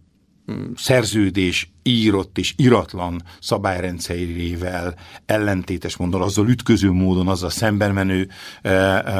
szerződés 0.75 1.71
írott 1.83 2.37
és 2.37 2.53
iratlan 2.57 3.23
szabályrendszerével 3.39 4.95
ellentétes 5.25 5.97
módon, 5.97 6.21
azzal 6.21 6.49
ütköző 6.49 6.91
módon, 6.91 7.27
azzal 7.27 7.49
szemben 7.49 7.93
menő 7.93 8.29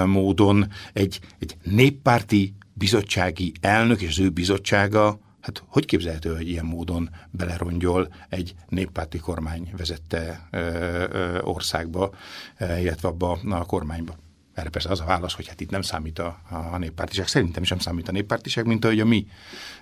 módon 0.06 0.68
egy, 0.94 1.20
egy 1.40 1.58
néppárti 1.64 2.54
bizottsági 2.74 3.52
elnök 3.62 4.02
és 4.02 4.10
az 4.10 4.20
ő 4.20 4.30
bizottsága 4.30 5.20
Hát 5.40 5.64
hogy 5.68 5.86
képzelhető, 5.86 6.36
hogy 6.36 6.50
ilyen 6.50 6.66
módon 6.66 7.10
belerongyol 7.32 8.08
egy 8.30 8.56
néppárti 8.68 9.18
kormány 9.18 9.74
vezette 9.78 10.50
országba, 11.42 12.10
illetve 12.60 13.08
abba 13.08 13.40
a 13.50 13.66
kormányba? 13.66 14.16
Erre 14.60 14.70
persze 14.70 14.90
az 14.90 15.00
a 15.00 15.06
válasz, 15.06 15.34
hogy 15.34 15.48
hát 15.48 15.62
itt 15.62 15.70
nem 15.70 15.82
számít 15.82 16.20
a, 16.20 16.40
a 16.72 16.78
néppártiság. 16.78 17.28
Szerintem 17.28 17.64
sem 17.64 17.80
számít 17.80 18.08
a 18.10 18.12
néppártiság, 18.12 18.66
mint 18.66 18.86
ahogy 18.86 19.00
a 19.00 19.06
mi 19.06 19.28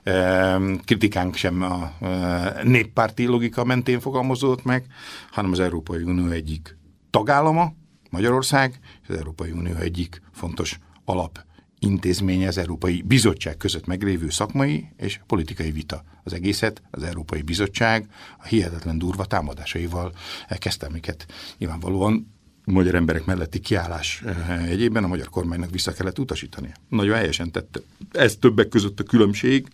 e, 0.04 0.60
kritikánk 0.86 1.36
sem 1.36 1.62
a 1.62 2.06
e, 2.06 2.62
néppárti 2.63 3.26
logika 3.26 3.63
mentén 3.63 4.00
fogalmazódott 4.00 4.63
meg, 4.63 4.86
hanem 5.32 5.52
az 5.52 5.60
Európai 5.60 6.02
Unió 6.02 6.30
egyik 6.30 6.78
tagállama, 7.10 7.74
Magyarország, 8.10 8.80
és 9.04 9.10
az 9.10 9.16
Európai 9.16 9.52
Unió 9.52 9.76
egyik 9.76 10.22
fontos 10.32 10.80
alap 11.06 11.46
intézménye 11.80 12.48
az 12.48 12.58
Európai 12.58 13.02
Bizottság 13.02 13.58
között 13.58 13.86
meglévő 13.86 14.30
szakmai 14.30 14.88
és 14.98 15.20
politikai 15.28 15.72
vita. 15.72 16.04
Az 16.24 16.34
egészet 16.34 16.82
az 16.92 17.04
Európai 17.04 17.42
Bizottság 17.42 18.08
a 18.38 18.46
hihetetlen 18.46 18.98
durva 18.98 19.26
támadásaival 19.26 20.13
kezdte, 20.48 20.86
amiket 20.86 21.26
nyilvánvalóan 21.58 22.37
magyar 22.72 22.96
emberek 22.96 23.26
melletti 23.26 23.60
kiállás 23.60 24.22
eh, 24.26 24.70
egyében 24.70 25.04
a 25.04 25.08
magyar 25.08 25.30
kormánynak 25.30 25.72
vissza 25.72 25.92
kellett 25.92 26.20
utasítani. 26.20 26.72
Nagyon 26.90 27.16
helyesen 27.16 27.52
tette. 27.52 27.80
Ez 28.12 28.36
többek 28.36 28.68
között 28.68 29.00
a 29.00 29.04
különbség, 29.04 29.68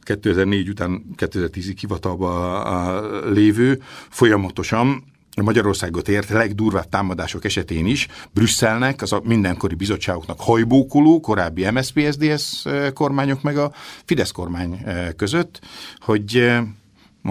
2004 0.00 0.68
után 0.68 1.04
2010-ig 1.16 1.76
hivatalba 1.80 3.30
lévő 3.30 3.82
folyamatosan 4.08 5.04
Magyarországot 5.42 6.08
ért 6.08 6.28
legdurvább 6.28 6.88
támadások 6.88 7.44
esetén 7.44 7.86
is 7.86 8.08
Brüsszelnek, 8.32 9.02
az 9.02 9.12
a 9.12 9.20
mindenkori 9.24 9.74
bizottságoknak 9.74 10.40
hajbókuló, 10.40 11.20
korábbi 11.20 11.70
MSZP-SZDSZ 11.70 12.66
eh, 12.66 12.90
kormányok 12.90 13.42
meg 13.42 13.56
a 13.58 13.72
Fidesz 14.04 14.30
kormány 14.30 14.80
eh, 14.84 15.08
között, 15.16 15.60
hogy 15.98 16.52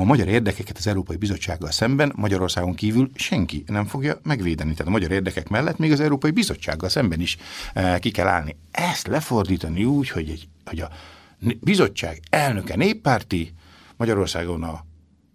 a 0.02 0.04
magyar 0.04 0.28
érdekeket 0.28 0.78
az 0.78 0.88
Európai 0.88 1.16
Bizottsággal 1.16 1.72
szemben 1.72 2.14
Magyarországon 2.16 2.76
kívül 2.76 3.10
senki 3.16 3.64
nem 3.68 3.86
fogja 3.86 4.20
megvédeni. 4.24 4.72
Tehát 4.72 4.88
a 4.88 4.92
magyar 4.92 5.12
érdekek 5.12 5.50
mellett 5.50 5.78
még 5.78 5.92
az 5.92 6.00
Európai 6.00 6.32
Bizottsággal 6.32 6.90
szemben 6.90 7.20
is 7.20 7.38
e, 7.74 8.00
ki 8.00 8.12
kell 8.12 8.28
állni. 8.28 8.56
Ezt 8.72 9.08
lefordítani 9.08 9.86
úgy, 9.86 10.10
hogy, 10.10 10.30
egy, 10.30 10.48
hogy 10.66 10.80
a 10.80 10.90
bizottság 11.60 12.20
elnöke 12.30 12.76
néppárti, 12.76 13.54
Magyarországon 13.98 14.64
a 14.64 14.86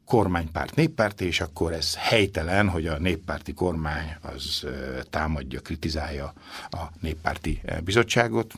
kormánypárt 0.04 0.74
néppárt, 0.74 1.20
és 1.20 1.40
akkor 1.40 1.72
ez 1.72 1.94
helytelen, 1.96 2.68
hogy 2.68 2.86
a 2.86 2.98
néppárti 2.98 3.52
kormány 3.52 4.16
az 4.20 4.66
támadja, 5.10 5.60
kritizálja 5.60 6.32
a 6.70 6.82
néppárti 7.00 7.60
bizottságot. 7.84 8.54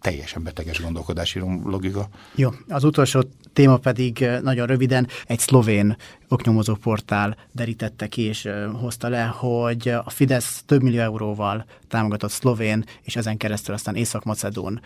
Teljesen 0.00 0.42
beteges 0.42 0.80
gondolkodási 0.82 1.38
logika. 1.64 2.08
Jó, 2.34 2.50
az 2.68 2.84
utolsó 2.84 3.24
téma 3.52 3.76
pedig 3.76 4.28
nagyon 4.42 4.66
röviden 4.66 5.08
egy 5.26 5.38
szlovén 5.38 5.96
oknyomozó 6.28 6.74
portál 6.74 7.36
derítette 7.52 8.06
ki 8.06 8.22
és 8.22 8.48
hozta 8.80 9.08
le, 9.08 9.24
hogy 9.24 9.88
a 9.88 10.10
Fidesz 10.10 10.62
több 10.66 10.82
millió 10.82 11.00
euróval 11.00 11.64
támogatott 11.88 12.30
szlovén 12.30 12.84
és 13.02 13.16
ezen 13.16 13.36
keresztül 13.36 13.74
aztán 13.74 13.94
észak-macedón 13.94 14.80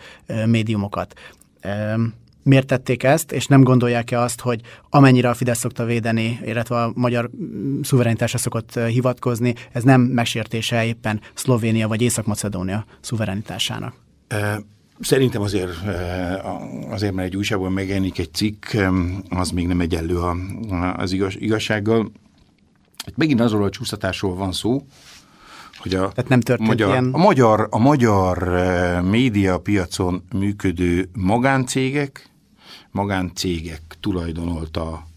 médiumokat 0.45 1.13
miért 2.43 2.67
tették 2.67 3.03
ezt, 3.03 3.31
és 3.31 3.47
nem 3.47 3.63
gondolják-e 3.63 4.19
azt, 4.19 4.41
hogy 4.41 4.61
amennyire 4.89 5.29
a 5.29 5.33
Fidesz 5.33 5.59
szokta 5.59 5.85
védeni, 5.85 6.39
illetve 6.45 6.81
a 6.81 6.91
magyar 6.95 7.29
mm, 7.35 7.81
szuverenitásra 7.81 8.37
szokott 8.37 8.79
hivatkozni, 8.79 9.53
ez 9.71 9.83
nem 9.83 10.01
megsértése 10.01 10.85
éppen 10.85 11.21
Szlovénia 11.33 11.87
vagy 11.87 12.01
Észak-Macedónia 12.01 12.85
szuverenitásának? 13.01 13.95
Szerintem 14.99 15.41
azért, 15.41 15.71
azért 16.89 17.13
mert 17.13 17.27
egy 17.27 17.35
újságban 17.35 17.71
megjelenik 17.71 18.19
egy 18.19 18.33
cikk, 18.33 18.65
az 19.29 19.49
még 19.49 19.67
nem 19.67 19.79
egyenlő 19.79 20.19
az 20.95 21.11
igaz, 21.11 21.33
igazsággal. 21.37 22.11
Megint 23.15 23.39
azról 23.39 23.63
a 23.63 23.69
csúsztatásról 23.69 24.35
van 24.35 24.51
szó, 24.51 24.85
hogy 25.77 25.93
a, 25.95 26.11
Tehát 26.11 26.29
nem 26.29 26.59
magyar, 26.59 26.89
ilyen... 26.89 27.09
a 27.13 27.17
magyar, 27.17 27.67
a 27.69 27.77
magyar 27.77 28.37
médiapiacon 29.01 30.23
működő 30.31 31.09
magáncégek 31.13 32.31
magáncégek 32.93 33.81
tulajdonolta 33.99 35.07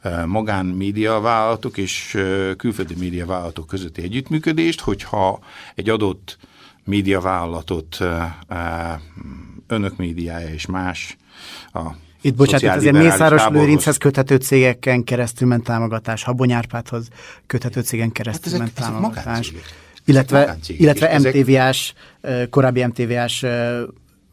e, 0.00 0.24
magánmédiavállalatok 0.24 1.76
és 1.76 2.18
külföldi 2.56 2.94
médiavállalatok 2.98 3.66
közötti 3.66 4.02
együttműködést, 4.02 4.80
hogyha 4.80 5.38
egy 5.74 5.88
adott 5.88 6.38
médiavállalatot 6.90 7.98
önök 9.66 9.96
médiája 9.96 10.48
és 10.48 10.66
más 10.66 11.16
a 11.72 11.80
itt 12.22 12.34
bocsánat, 12.34 12.76
azért 12.76 12.96
Mészáros 12.96 13.42
Lőrinchez 13.48 13.96
köthető 13.96 14.36
cégeken 14.36 15.04
keresztül 15.04 15.48
ment 15.48 15.64
támogatás, 15.64 16.22
Habonyárpáthoz 16.22 17.08
köthető 17.46 17.80
cégen 17.80 18.12
keresztül 18.12 18.52
hát 18.52 18.60
ezek, 18.60 18.74
ment 18.76 18.92
támogatás. 18.92 19.52
Illetve, 20.04 20.56
illetve 20.66 21.18
MTV-ás, 21.18 21.94
korábbi 22.50 22.84
MTV-ás 22.84 23.44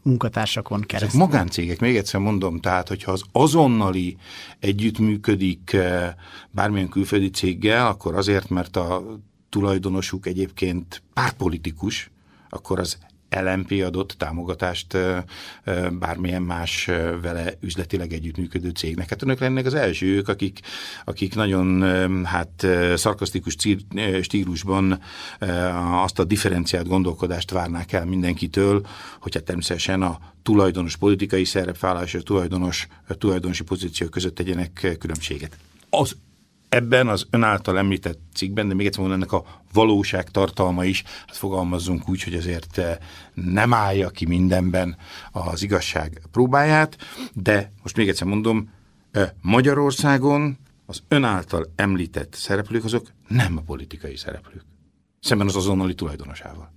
munkatársakon 0.02 0.80
keresztül. 0.80 1.20
Ezek 1.20 1.30
magáncégek, 1.30 1.80
még 1.80 1.96
egyszer 1.96 2.20
mondom, 2.20 2.60
tehát 2.60 2.88
hogyha 2.88 3.12
az 3.12 3.22
azonnali 3.32 4.16
együttműködik 4.58 5.76
bármilyen 6.50 6.88
külföldi 6.88 7.30
céggel, 7.30 7.86
akkor 7.86 8.14
azért, 8.14 8.48
mert 8.48 8.76
a 8.76 9.02
tulajdonosuk 9.48 10.26
egyébként 10.26 11.02
pártpolitikus, 11.14 12.10
akkor 12.48 12.78
az 12.78 12.98
LMP 13.30 13.82
adott 13.84 14.14
támogatást 14.18 14.96
bármilyen 15.98 16.42
más 16.42 16.84
vele 17.22 17.52
üzletileg 17.60 18.12
együttműködő 18.12 18.68
cégnek. 18.68 19.08
Hát 19.08 19.22
önök 19.22 19.38
lennek 19.38 19.66
az 19.66 19.74
elsők, 19.74 20.28
akik, 20.28 20.60
akik 21.04 21.34
nagyon 21.34 21.84
hát 22.24 22.66
szarkasztikus 22.94 23.56
stílusban 24.22 25.00
azt 26.02 26.18
a 26.18 26.24
differenciált 26.24 26.88
gondolkodást 26.88 27.50
várnák 27.50 27.92
el 27.92 28.04
mindenkitől, 28.04 28.86
hogyha 29.20 29.40
természetesen 29.40 30.02
a 30.02 30.18
tulajdonos 30.42 30.96
politikai 30.96 31.44
szerepvállalás 31.44 32.14
és 32.14 32.20
a 32.20 32.22
tulajdonos, 32.22 32.86
a 33.08 33.14
tulajdonosi 33.14 33.62
pozíció 33.62 34.08
között 34.08 34.34
tegyenek 34.34 34.96
különbséget. 34.98 35.56
Az 35.90 36.16
ebben 36.68 37.08
az 37.08 37.26
ön 37.30 37.42
által 37.42 37.78
említett 37.78 38.18
cikkben, 38.34 38.68
de 38.68 38.74
még 38.74 38.86
egyszer 38.86 39.00
mondom, 39.00 39.20
ennek 39.20 39.32
a 39.32 39.44
valóság 39.72 40.30
tartalma 40.30 40.84
is, 40.84 41.02
hát 41.26 41.36
fogalmazzunk 41.36 42.08
úgy, 42.08 42.22
hogy 42.22 42.34
azért 42.34 42.78
eh, 42.78 42.96
nem 43.34 43.74
állja 43.74 44.10
ki 44.10 44.26
mindenben 44.26 44.96
az 45.32 45.62
igazság 45.62 46.22
próbáját, 46.32 46.96
de 47.32 47.72
most 47.82 47.96
még 47.96 48.08
egyszer 48.08 48.26
mondom, 48.26 48.70
eh, 49.10 49.30
Magyarországon 49.42 50.58
az 50.86 51.02
ön 51.08 51.24
által 51.24 51.72
említett 51.76 52.34
szereplők 52.34 52.84
azok 52.84 53.12
nem 53.28 53.56
a 53.56 53.60
politikai 53.60 54.16
szereplők, 54.16 54.64
szemben 55.20 55.46
az 55.46 55.56
azonnali 55.56 55.94
tulajdonosával. 55.94 56.72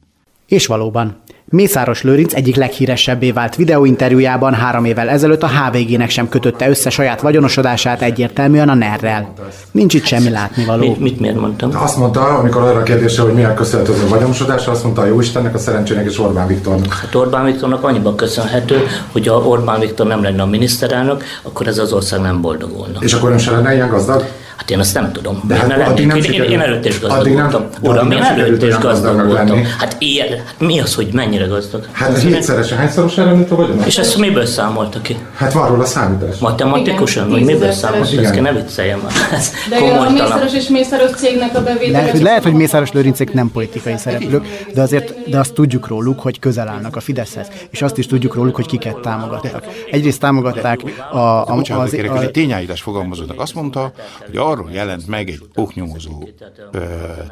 És 0.52 0.66
valóban, 0.66 1.22
Mészáros 1.46 2.02
Lőrinc 2.02 2.34
egyik 2.34 2.56
leghíresebbé 2.56 3.32
vált 3.32 3.56
videóinterjújában 3.56 4.54
három 4.54 4.86
évvel 4.86 5.10
ezelőtt 5.10 5.44
a 5.44 5.48
HVG-nek 5.48 6.10
sem 6.10 6.30
kötötte 6.30 6.70
össze 6.70 6.90
saját 6.90 7.22
vagyonosodását 7.22 8.02
egyértelműen 8.02 8.70
a 8.70 8.74
NER-rel. 8.74 9.34
Nincs 9.72 9.94
itt 9.94 10.06
semmi 10.06 10.30
látnivaló. 10.30 10.88
Mit, 10.88 11.00
mit 11.00 11.20
miért 11.20 11.40
mondtam? 11.40 11.72
Azt 11.74 11.98
mondta, 11.98 12.22
amikor 12.22 12.62
arra 12.62 12.80
a 12.80 12.84
kérdése, 12.84 13.22
hogy 13.22 13.34
milyen 13.34 13.56
köszönhető 13.56 13.94
az 13.94 14.02
a 14.04 14.08
vagyonosodásra, 14.08 14.72
azt 14.72 14.84
mondta 14.84 15.02
a 15.02 15.06
Jóistennek, 15.06 15.56
a 15.56 15.58
szerencsének 15.58 16.06
és 16.06 16.20
Orbán 16.20 16.48
Viktornak. 16.48 16.94
Hát 16.94 17.16
Orbán 17.16 17.46
Viktornak 17.46 17.84
annyiban 17.84 18.16
köszönhető, 18.16 18.88
hogy 19.12 19.28
ha 19.28 19.36
Orbán 19.36 19.80
Viktor 19.80 20.08
nem 20.08 20.24
lenne 20.24 20.42
a 20.42 20.46
miniszterelnök, 20.46 21.24
akkor 21.42 21.68
ez 21.68 21.78
az 21.78 21.94
ország 21.94 22.22
nem 22.22 22.42
boldogulna. 22.42 23.00
És 23.00 23.14
akkor 23.14 23.32
ön 23.32 23.38
se 23.38 23.52
lenne 23.52 23.74
ilyen 23.74 23.90
gazdag? 23.90 24.26
Hát 24.62 24.70
én 24.70 24.80
ezt 24.80 24.94
nem 24.94 25.12
tudom. 25.12 25.42
De 25.48 25.56
hát 25.56 25.68
nem 25.68 25.96
én, 25.96 26.10
én, 26.10 26.44
én, 26.44 26.60
előtt 26.60 26.86
is 26.86 27.00
gazdag 27.00 27.34
voltam. 27.34 27.66
Uram, 27.82 28.12
én 28.12 28.22
előtt 28.22 28.64
is 28.64 28.78
gazdag 28.78 29.28
voltam. 29.28 29.64
Hát 29.80 29.96
ilyen, 30.00 30.28
hát 30.30 30.56
mi 30.58 30.80
az, 30.80 30.96
hogy 30.96 31.10
mennyire 31.14 31.46
gazdag? 31.46 31.88
Hát 31.92 32.20
hétszeresen, 32.20 32.78
hányszorosára 32.78 33.32
nőtt 33.32 33.52
a 33.52 33.56
vagyon? 33.56 33.84
És 33.86 33.98
ezt 33.98 34.18
miből 34.18 34.46
számolta 34.46 35.02
ki? 35.02 35.18
Hát 35.36 35.54
van 35.54 35.68
róla 35.68 35.86
számítás. 35.86 36.38
Matematikusan, 36.38 37.30
vagy 37.30 37.44
miből 37.44 37.72
számolta? 37.72 38.22
Ezt 38.22 38.42
ne 38.42 38.52
vicceljem 38.52 39.00
már. 39.00 39.40
De 39.70 39.76
a 39.76 40.10
Mészáros 40.10 40.54
és 40.54 40.68
Mészáros 40.68 41.12
cégnek 41.12 41.58
a 41.58 41.64
bevétele. 41.64 41.92
Lehet, 41.98 42.12
hogy, 42.12 42.22
lehet, 42.22 42.44
hogy 42.44 42.54
Mészáros 42.54 42.92
Lőrincék 42.92 43.34
nem 43.34 43.52
politikai 43.52 43.98
szereplők, 43.98 44.66
de 44.74 44.82
azért 44.82 45.30
de 45.30 45.40
azt 45.40 45.54
tudjuk 45.54 45.88
róluk, 45.88 46.20
hogy 46.20 46.40
közel 46.40 46.68
állnak 46.68 46.96
a 46.96 47.00
Fideszhez, 47.00 47.48
és 47.70 47.82
azt 47.82 47.98
is 47.98 48.06
tudjuk 48.06 48.36
róluk, 48.36 48.56
hogy 48.56 48.66
kiket 48.66 48.98
támogattak. 49.00 49.64
Egyrészt 49.92 50.20
támogatták 50.20 50.80
a... 51.12 51.18
a, 51.18 51.48
a, 51.48 51.62
a, 51.70 51.80
az, 51.80 51.94
a, 51.94 52.22
egy 52.22 52.32
tényállítás 52.32 52.82
fogalmazódnak. 52.82 53.40
Azt 53.40 53.56
mondta, 53.56 53.92
hogy 54.26 54.38
arról 54.52 54.72
jelent 54.72 55.08
meg 55.08 55.30
egy 55.30 55.42
oknyomozó 55.56 56.28
ö, 56.72 56.80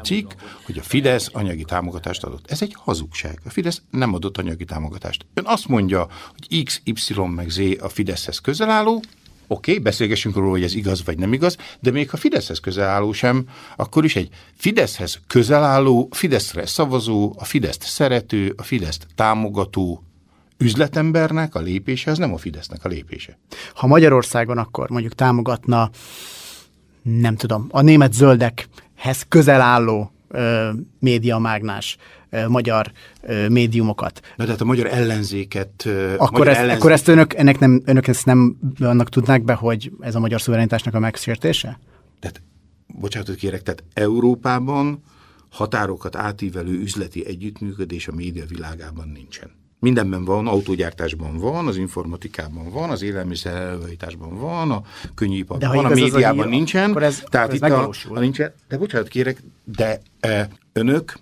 cikk, 0.02 0.30
hogy 0.64 0.78
a 0.78 0.82
Fidesz 0.82 1.28
anyagi 1.32 1.64
támogatást 1.64 2.24
adott. 2.24 2.50
Ez 2.50 2.62
egy 2.62 2.74
hazugság. 2.78 3.40
A 3.44 3.50
Fidesz 3.50 3.82
nem 3.90 4.14
adott 4.14 4.38
anyagi 4.38 4.64
támogatást. 4.64 5.26
Ön 5.34 5.44
azt 5.46 5.68
mondja, 5.68 6.08
hogy 6.32 6.64
X, 6.64 6.80
Y 6.84 7.20
meg 7.34 7.48
Z 7.48 7.58
a 7.80 7.88
Fideszhez 7.88 8.38
közel 8.38 8.70
álló, 8.70 9.02
oké, 9.46 9.70
okay, 9.70 9.82
beszélgessünk 9.82 10.34
róla, 10.34 10.50
hogy 10.50 10.62
ez 10.62 10.74
igaz 10.74 11.04
vagy 11.04 11.18
nem 11.18 11.32
igaz, 11.32 11.56
de 11.80 11.90
még 11.90 12.10
ha 12.10 12.16
Fideszhez 12.16 12.60
közel 12.60 12.88
álló 12.88 13.12
sem, 13.12 13.44
akkor 13.76 14.04
is 14.04 14.16
egy 14.16 14.28
Fideszhez 14.54 15.20
közel 15.26 15.64
álló, 15.64 16.08
Fideszre 16.10 16.66
szavazó, 16.66 17.34
a 17.38 17.44
Fideszt 17.44 17.82
szerető, 17.82 18.54
a 18.56 18.62
Fideszt 18.62 19.06
támogató 19.14 20.04
üzletembernek 20.58 21.54
a 21.54 21.60
lépése, 21.60 22.10
az 22.10 22.18
nem 22.18 22.32
a 22.32 22.38
Fidesznek 22.38 22.84
a 22.84 22.88
lépése. 22.88 23.38
Ha 23.74 23.86
Magyarországon 23.86 24.58
akkor 24.58 24.90
mondjuk 24.90 25.14
támogatna 25.14 25.90
nem 27.02 27.36
tudom, 27.36 27.66
a 27.70 27.80
német 27.80 28.12
zöldekhez 28.12 29.26
közel 29.28 29.60
álló 29.60 30.12
médiamágnás 30.98 31.96
magyar 32.48 32.92
médiumokat. 33.48 34.20
Na, 34.36 34.44
tehát 34.44 34.60
a 34.60 34.64
magyar 34.64 34.86
ellenzéket... 34.86 35.88
Akkor, 36.16 36.30
magyar 36.30 36.48
ezt, 36.48 36.58
ellenzék... 36.58 36.78
akkor 36.78 36.92
ezt 36.92 37.08
önök, 37.08 37.34
ennek 37.34 37.58
nem, 37.58 37.82
önök 37.84 38.06
ezt 38.06 38.26
nem 38.26 38.56
annak 38.80 39.08
tudnák 39.08 39.42
be, 39.42 39.54
hogy 39.54 39.92
ez 40.00 40.14
a 40.14 40.20
magyar 40.20 40.40
szuverenitásnak 40.40 40.94
a 40.94 40.98
megsértése? 40.98 41.78
Tehát, 42.20 42.42
bocsánatot 42.86 43.36
kérek, 43.36 43.62
tehát 43.62 43.84
Európában 43.92 45.02
határokat 45.50 46.16
átívelő 46.16 46.72
üzleti 46.72 47.26
együttműködés 47.26 48.08
a 48.08 48.12
média 48.12 48.44
világában 48.46 49.08
nincsen. 49.08 49.50
Mindenben 49.80 50.24
van, 50.24 50.46
autógyártásban 50.46 51.38
van, 51.38 51.66
az 51.66 51.76
informatikában 51.76 52.70
van, 52.70 52.90
az 52.90 53.02
élelmiszer 53.02 53.54
előállításban 53.54 54.38
van, 54.38 54.70
a 54.70 54.82
könnyűiparban 55.14 55.74
van, 55.74 55.84
a 55.84 55.88
médiában 55.88 56.46
a, 56.46 56.48
nincsen. 56.48 56.90
Akkor 56.90 57.02
ez, 57.02 57.22
tehát 57.28 57.48
ez 57.48 57.54
itt 57.54 57.62
a, 57.62 57.90
a 58.08 58.18
nincsen. 58.18 58.52
De 58.68 58.78
bocsánat 58.78 59.08
kérek, 59.08 59.42
de 59.64 60.00
e, 60.20 60.48
önök 60.72 61.18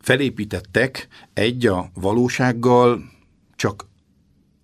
felépítettek 0.00 1.08
egy 1.32 1.66
a 1.66 1.90
valósággal 1.94 3.10
csak 3.56 3.86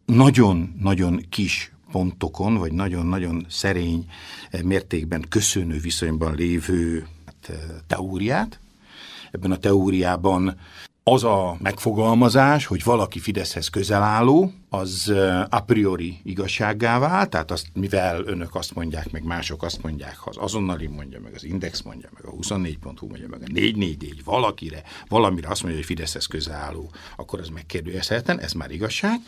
nagyon-nagyon 0.06 1.24
kis 1.28 1.72
pontokon, 1.92 2.54
vagy 2.54 2.72
nagyon-nagyon 2.72 3.46
szerény 3.48 4.06
e, 4.50 4.62
mértékben 4.62 5.24
köszönő 5.28 5.78
viszonyban 5.78 6.34
lévő 6.34 7.06
hát, 7.26 7.48
e, 7.48 7.82
teóriát. 7.86 8.60
Ebben 9.30 9.50
a 9.50 9.56
teóriában 9.56 10.56
az 11.02 11.24
a 11.24 11.56
megfogalmazás, 11.58 12.66
hogy 12.66 12.84
valaki 12.84 13.18
Fideszhez 13.18 13.68
közel 13.68 14.02
álló, 14.02 14.52
az 14.68 15.12
a 15.48 15.60
priori 15.60 16.20
igazsággá 16.24 16.98
vált, 16.98 17.30
tehát 17.30 17.50
azt, 17.50 17.66
mivel 17.74 18.22
önök 18.26 18.54
azt 18.54 18.74
mondják, 18.74 19.10
meg 19.10 19.24
mások 19.24 19.62
azt 19.62 19.82
mondják, 19.82 20.16
ha 20.18 20.30
az 20.30 20.36
azonnali 20.38 20.86
mondja, 20.86 21.20
meg 21.20 21.34
az 21.34 21.44
Index 21.44 21.82
mondja, 21.82 22.08
meg 22.14 22.24
a 22.24 22.36
24.hu 22.36 23.06
mondja, 23.06 23.28
meg 23.28 23.40
a 23.42 23.52
444 23.52 24.24
valakire, 24.24 24.82
valamire 25.08 25.48
azt 25.48 25.62
mondja, 25.62 25.80
hogy 25.80 25.88
Fideszhez 25.88 26.26
közel 26.26 26.54
álló, 26.54 26.90
akkor 27.16 27.40
az 27.40 27.48
megkérdőjelezhetetlen, 27.48 28.40
ez 28.40 28.52
már 28.52 28.70
igazság. 28.70 29.20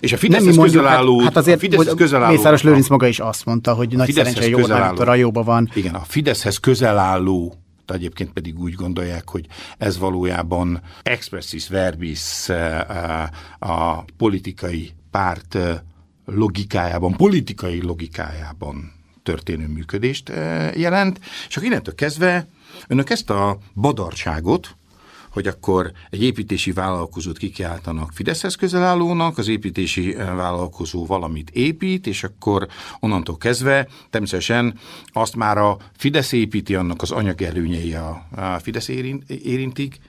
És 0.00 0.12
a 0.12 0.16
Fideszhez 0.16 0.56
közel 0.56 0.86
álló... 0.86 1.18
Hát, 1.18 1.26
hát 1.26 1.36
azért, 1.36 1.56
a 1.56 1.60
Fideszhez 1.60 1.94
közel 1.94 2.22
álló, 2.22 2.34
Mészáros 2.34 2.62
Lőrinc 2.62 2.88
maga 2.88 3.06
is 3.06 3.20
azt 3.20 3.44
mondta, 3.44 3.74
hogy 3.74 3.96
nagy 3.96 4.12
szerencsé, 4.12 4.50
hogy 4.50 4.62
Orbán 4.62 4.88
Viktor 4.88 5.08
a 5.08 5.14
jóban 5.14 5.44
van. 5.44 5.70
Igen, 5.74 5.94
a 5.94 6.02
Fideszhez 6.06 6.56
közel 6.58 6.98
álló 6.98 7.61
egyébként 7.86 8.32
pedig 8.32 8.58
úgy 8.58 8.74
gondolják, 8.74 9.28
hogy 9.28 9.46
ez 9.78 9.98
valójában 9.98 10.82
expressis 11.02 11.68
verbis 11.68 12.48
eh, 12.48 13.28
a 13.58 14.04
politikai 14.16 14.92
párt 15.10 15.54
eh, 15.54 15.78
logikájában, 16.24 17.16
politikai 17.16 17.82
logikájában 17.82 18.92
történő 19.22 19.66
működést 19.66 20.28
eh, 20.28 20.76
jelent, 20.76 21.20
és 21.48 21.56
akkor 21.56 21.68
innentől 21.68 21.94
kezdve 21.94 22.48
önök 22.88 23.10
ezt 23.10 23.30
a 23.30 23.58
badarságot, 23.74 24.76
hogy 25.32 25.46
akkor 25.46 25.92
egy 26.10 26.22
építési 26.22 26.72
vállalkozót 26.72 27.38
kikiáltanak 27.38 28.12
Fideszhez 28.12 28.54
közel 28.54 28.82
állónak, 28.82 29.38
az 29.38 29.48
építési 29.48 30.14
eh, 30.14 30.34
vállalkozó 30.34 31.06
valamit 31.06 31.50
épít, 31.50 32.06
és 32.06 32.24
akkor 32.24 32.68
onnantól 33.00 33.36
kezdve 33.36 33.88
természetesen 34.10 34.78
azt 35.06 35.36
már 35.36 35.58
a 35.58 35.76
Fidesz 35.96 36.32
építi, 36.32 36.74
annak 36.74 37.02
az 37.02 37.10
anyagelőnyei 37.10 37.94
a, 37.94 38.26
Fidesz 38.62 38.88
érint, 38.88 39.30
érintik. 39.30 40.00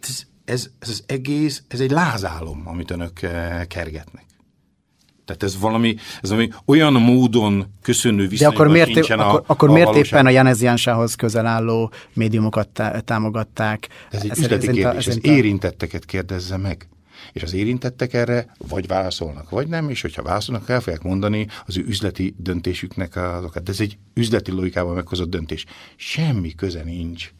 Ez, 0.00 0.22
ez, 0.44 0.70
ez 0.78 0.88
az 0.88 1.02
egész, 1.06 1.62
ez 1.68 1.80
egy 1.80 1.90
lázálom, 1.90 2.62
amit 2.64 2.90
önök 2.90 3.22
eh, 3.22 3.64
kergetnek. 3.68 4.27
Tehát 5.28 5.42
ez 5.42 5.60
valami, 5.60 5.96
ez 6.22 6.28
valami 6.28 6.50
olyan 6.64 6.92
módon 6.92 7.66
köszönő 7.82 8.28
viszonyban 8.28 8.56
De 8.56 8.62
akkor 8.62 8.72
miért, 8.72 8.88
épp, 8.88 9.18
a, 9.18 9.28
akkor, 9.28 9.42
akkor 9.46 9.68
a 9.68 9.72
miért 9.72 9.94
éppen 9.94 10.26
a 10.26 10.30
Janezjánsához 10.30 11.14
közel 11.14 11.46
álló 11.46 11.92
médiumokat 12.14 12.68
tá- 12.68 13.04
támogatták? 13.04 13.88
Ez 14.10 14.22
egy 14.22 14.30
ez 14.30 14.38
üzleti 14.38 14.68
ez 14.68 14.74
kérdés, 14.74 15.06
ez 15.06 15.18
érintetteket 15.22 16.04
kérdezze 16.04 16.56
meg. 16.56 16.88
És 17.32 17.42
az 17.42 17.54
érintettek 17.54 18.14
erre 18.14 18.46
vagy 18.68 18.86
válaszolnak, 18.86 19.50
vagy 19.50 19.68
nem, 19.68 19.88
és 19.88 20.00
hogyha 20.00 20.22
válaszolnak, 20.22 20.68
el 20.68 20.80
fogják 20.80 21.02
mondani 21.02 21.46
az 21.66 21.76
ő 21.76 21.84
üzleti 21.86 22.34
döntésüknek 22.38 23.16
azokat. 23.16 23.62
De 23.62 23.70
ez 23.70 23.80
egy 23.80 23.98
üzleti 24.14 24.50
logikával 24.50 24.94
meghozott 24.94 25.30
döntés. 25.30 25.64
Semmi 25.96 26.54
köze 26.54 26.82
nincs 26.82 27.32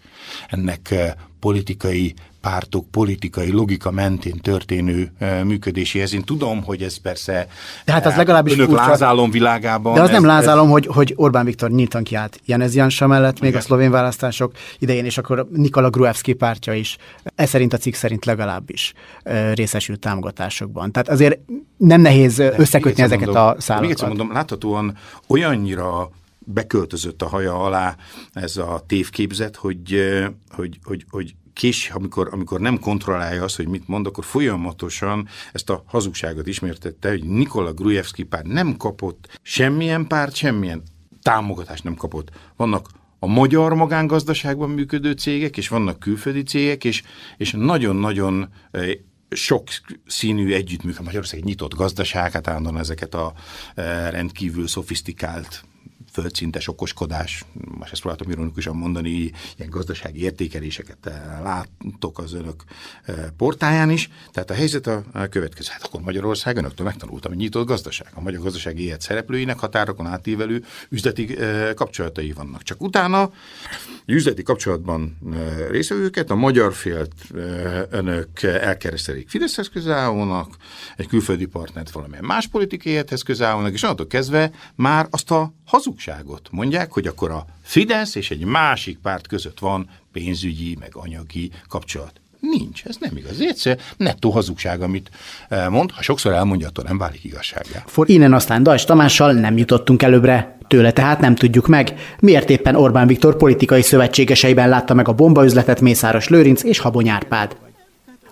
ennek 0.48 0.90
eh, 0.90 1.12
politikai 1.40 2.14
pártok 2.48 2.90
politikai 2.90 3.50
logika 3.50 3.90
mentén 3.90 4.38
történő 4.40 5.12
működéséhez. 5.44 6.14
Én 6.14 6.22
tudom, 6.22 6.62
hogy 6.62 6.82
ez 6.82 6.96
persze 6.96 7.46
de 7.84 7.92
hát 7.92 8.06
az 8.06 8.16
legalábbis 8.16 8.52
önök 8.52 8.68
furcsa, 8.68 8.86
lázálom 8.86 9.30
világában. 9.30 9.94
De 9.94 10.00
az 10.00 10.08
ez, 10.08 10.14
nem 10.14 10.24
lázálom, 10.24 10.66
ez... 10.66 10.72
hogy, 10.72 10.86
hogy 10.86 11.12
Orbán 11.16 11.44
Viktor 11.44 11.70
nyíltan 11.70 12.02
kiállt 12.02 12.40
Janez 12.44 12.74
Jansa 12.74 13.06
mellett, 13.06 13.40
még 13.40 13.48
Igen. 13.48 13.60
a 13.60 13.64
szlovén 13.64 13.90
választások 13.90 14.52
idején, 14.78 15.04
és 15.04 15.18
akkor 15.18 15.48
Nikola 15.52 15.90
Gruevski 15.90 16.32
pártja 16.32 16.74
is, 16.74 16.96
ez 17.34 17.48
szerint 17.48 17.72
a 17.72 17.76
cikk 17.76 17.94
szerint 17.94 18.24
legalábbis 18.24 18.92
részesült 19.54 20.00
támogatásokban. 20.00 20.92
Tehát 20.92 21.08
azért 21.08 21.38
nem 21.76 22.00
nehéz 22.00 22.36
de 22.36 22.52
összekötni 22.56 23.02
ezeket 23.02 23.24
mondom, 23.24 23.46
a 23.46 23.60
szálakat. 23.60 23.80
Még 23.80 23.90
egyszer 23.90 24.08
mondom, 24.08 24.32
láthatóan 24.32 24.96
olyannyira 25.26 26.10
beköltözött 26.38 27.22
a 27.22 27.28
haja 27.28 27.62
alá 27.62 27.96
ez 28.32 28.56
a 28.56 28.82
tévképzet, 28.86 29.56
hogy, 29.56 30.04
hogy, 30.50 30.78
hogy, 30.84 31.04
hogy 31.10 31.34
kés, 31.58 31.90
amikor, 31.90 32.28
amikor 32.32 32.60
nem 32.60 32.78
kontrollálja 32.78 33.42
azt, 33.42 33.56
hogy 33.56 33.68
mit 33.68 33.88
mond, 33.88 34.06
akkor 34.06 34.24
folyamatosan 34.24 35.28
ezt 35.52 35.70
a 35.70 35.82
hazugságot 35.86 36.46
ismertette, 36.46 37.08
hogy 37.08 37.24
Nikola 37.24 37.72
Grujevski 37.72 38.22
párt 38.22 38.46
nem 38.46 38.76
kapott 38.76 39.38
semmilyen 39.42 40.06
párt, 40.06 40.34
semmilyen 40.34 40.82
támogatást 41.22 41.84
nem 41.84 41.94
kapott. 41.94 42.30
Vannak 42.56 42.86
a 43.18 43.26
magyar 43.26 43.74
magángazdaságban 43.74 44.70
működő 44.70 45.12
cégek, 45.12 45.56
és 45.56 45.68
vannak 45.68 45.98
külföldi 45.98 46.42
cégek, 46.42 46.84
és, 46.84 47.02
és 47.36 47.52
nagyon-nagyon 47.52 48.48
eh, 48.70 48.90
sok 49.30 49.68
színű 50.06 50.52
együttműködés. 50.52 51.04
Magyarország 51.04 51.38
egy 51.38 51.44
nyitott 51.44 51.74
gazdaság, 51.74 52.32
hát 52.32 52.48
állandóan 52.48 52.78
ezeket 52.78 53.14
a 53.14 53.32
eh, 53.74 54.10
rendkívül 54.10 54.66
szofisztikált 54.66 55.64
földszintes 56.20 56.68
okoskodás, 56.68 57.44
most 57.78 57.92
ezt 57.92 58.00
próbáltam 58.00 58.30
ironikusan 58.30 58.76
mondani, 58.76 59.10
ilyen 59.56 59.70
gazdasági 59.70 60.22
értékeléseket 60.22 61.06
eh, 61.06 61.12
látok 61.42 62.18
az 62.18 62.32
önök 62.32 62.64
eh, 63.04 63.14
portáján 63.36 63.90
is. 63.90 64.10
Tehát 64.32 64.50
a 64.50 64.54
helyzet 64.54 64.86
a, 64.86 65.04
következő. 65.30 65.68
Hát 65.72 65.82
akkor 65.82 66.00
Magyarország 66.00 66.56
önöktől 66.56 66.86
megtanultam, 66.86 67.30
hogy 67.30 67.40
nyitott 67.40 67.66
gazdaság. 67.66 68.08
A 68.14 68.20
magyar 68.20 68.40
gazdasági 68.40 68.84
élet 68.84 69.00
szereplőinek 69.00 69.58
határokon 69.58 70.06
átívelő 70.06 70.64
üzleti 70.88 71.38
eh, 71.38 71.74
kapcsolatai 71.74 72.32
vannak. 72.32 72.62
Csak 72.62 72.82
utána 72.82 73.30
üzleti 74.06 74.42
kapcsolatban 74.42 75.18
részvevőket 75.70 76.30
a 76.30 76.34
magyar 76.34 76.74
félt 76.74 77.12
önök 77.90 78.42
elkeresztelik 78.42 79.28
Fideszhez 79.28 79.68
közállónak, 79.68 80.56
egy 80.96 81.06
külföldi 81.06 81.46
partnert 81.46 81.90
valamilyen 81.90 82.24
más 82.24 82.46
politikai 82.46 82.92
élethez 82.92 83.22
közállónak, 83.22 83.72
és 83.72 83.82
onnantól 83.82 84.06
kezdve 84.06 84.50
már 84.74 85.06
azt 85.10 85.30
a 85.30 85.52
hazugságot 86.08 86.48
mondják, 86.50 86.92
hogy 86.92 87.06
akkor 87.06 87.30
a 87.30 87.46
Fidesz 87.62 88.14
és 88.14 88.30
egy 88.30 88.44
másik 88.44 88.98
párt 88.98 89.26
között 89.26 89.58
van 89.58 89.88
pénzügyi, 90.12 90.76
meg 90.80 90.90
anyagi 90.92 91.50
kapcsolat. 91.68 92.12
Nincs, 92.40 92.84
ez 92.84 92.96
nem 93.00 93.16
igaz. 93.16 93.40
Egyszer 93.40 93.78
nettó 93.96 94.30
hazugság, 94.30 94.82
amit 94.82 95.10
eh, 95.48 95.68
mond, 95.68 95.90
ha 95.90 96.02
sokszor 96.02 96.32
elmondja, 96.32 96.66
attól 96.66 96.84
nem 96.84 96.98
válik 96.98 97.24
igazsággá. 97.24 97.82
For 97.86 98.08
innen 98.08 98.32
aztán 98.32 98.62
Dajs 98.62 98.84
Tamással 98.84 99.32
nem 99.32 99.56
jutottunk 99.56 100.02
előbbre. 100.02 100.58
Tőle 100.68 100.92
tehát 100.92 101.20
nem 101.20 101.34
tudjuk 101.34 101.66
meg, 101.66 101.94
miért 102.20 102.50
éppen 102.50 102.74
Orbán 102.74 103.06
Viktor 103.06 103.36
politikai 103.36 103.82
szövetségeseiben 103.82 104.68
látta 104.68 104.94
meg 104.94 105.08
a 105.08 105.12
bombaüzletet 105.12 105.80
Mészáros 105.80 106.28
Lőrinc 106.28 106.62
és 106.62 106.78
Habony 106.78 107.08
Árpád. 107.08 107.67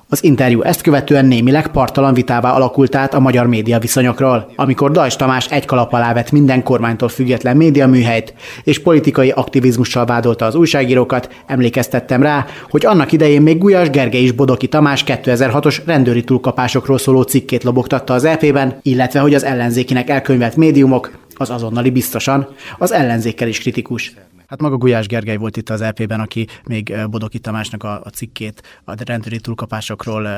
Az 0.09 0.24
interjú 0.24 0.62
ezt 0.62 0.80
követően 0.80 1.24
némileg 1.26 1.68
partalan 1.68 2.14
vitává 2.14 2.52
alakult 2.52 2.94
át 2.94 3.14
a 3.14 3.20
magyar 3.20 3.46
média 3.46 3.78
viszonyokról, 3.78 4.52
amikor 4.57 4.90
Dajs 4.90 5.16
Tamás 5.16 5.50
egy 5.50 5.64
kalap 5.64 5.92
alá 5.92 6.12
vett 6.12 6.30
minden 6.30 6.62
kormánytól 6.62 7.09
független 7.09 7.57
médiaműhelyt, 7.57 8.34
és 8.64 8.78
politikai 8.78 9.30
aktivizmussal 9.30 10.04
vádolta 10.04 10.44
az 10.44 10.54
újságírókat, 10.54 11.42
emlékeztettem 11.46 12.22
rá, 12.22 12.46
hogy 12.70 12.86
annak 12.86 13.12
idején 13.12 13.42
még 13.42 13.59
Gulyás 13.59 13.90
Gergely 13.90 14.22
is 14.22 14.32
Bodoki 14.32 14.68
Tamás 14.68 15.04
2006-os 15.07 15.78
rendőri 15.86 16.24
túlkapásokról 16.24 16.98
szóló 16.98 17.22
cikkét 17.22 17.64
lobogtatta 17.64 18.14
az 18.14 18.24
EP-ben, 18.24 18.78
illetve 18.82 19.20
hogy 19.20 19.34
az 19.34 19.44
ellenzékinek 19.44 20.11
elkönyvelt 20.11 20.57
médiumok, 20.57 21.11
az 21.34 21.50
azonnali 21.50 21.90
biztosan, 21.90 22.48
az 22.78 22.92
ellenzékkel 22.92 23.48
is 23.48 23.59
kritikus. 23.59 24.14
Hát 24.47 24.61
maga 24.61 24.76
Gulyás 24.76 25.07
Gergely 25.07 25.36
volt 25.36 25.57
itt 25.57 25.70
az 25.70 25.80
LP-ben, 25.80 26.20
aki 26.20 26.47
még 26.64 26.97
Bodoki 27.11 27.38
Tamásnak 27.38 27.82
a, 27.82 28.01
a 28.05 28.09
cikkét 28.09 28.62
a 28.84 28.94
rendőri 29.05 29.40
túlkapásokról... 29.40 30.28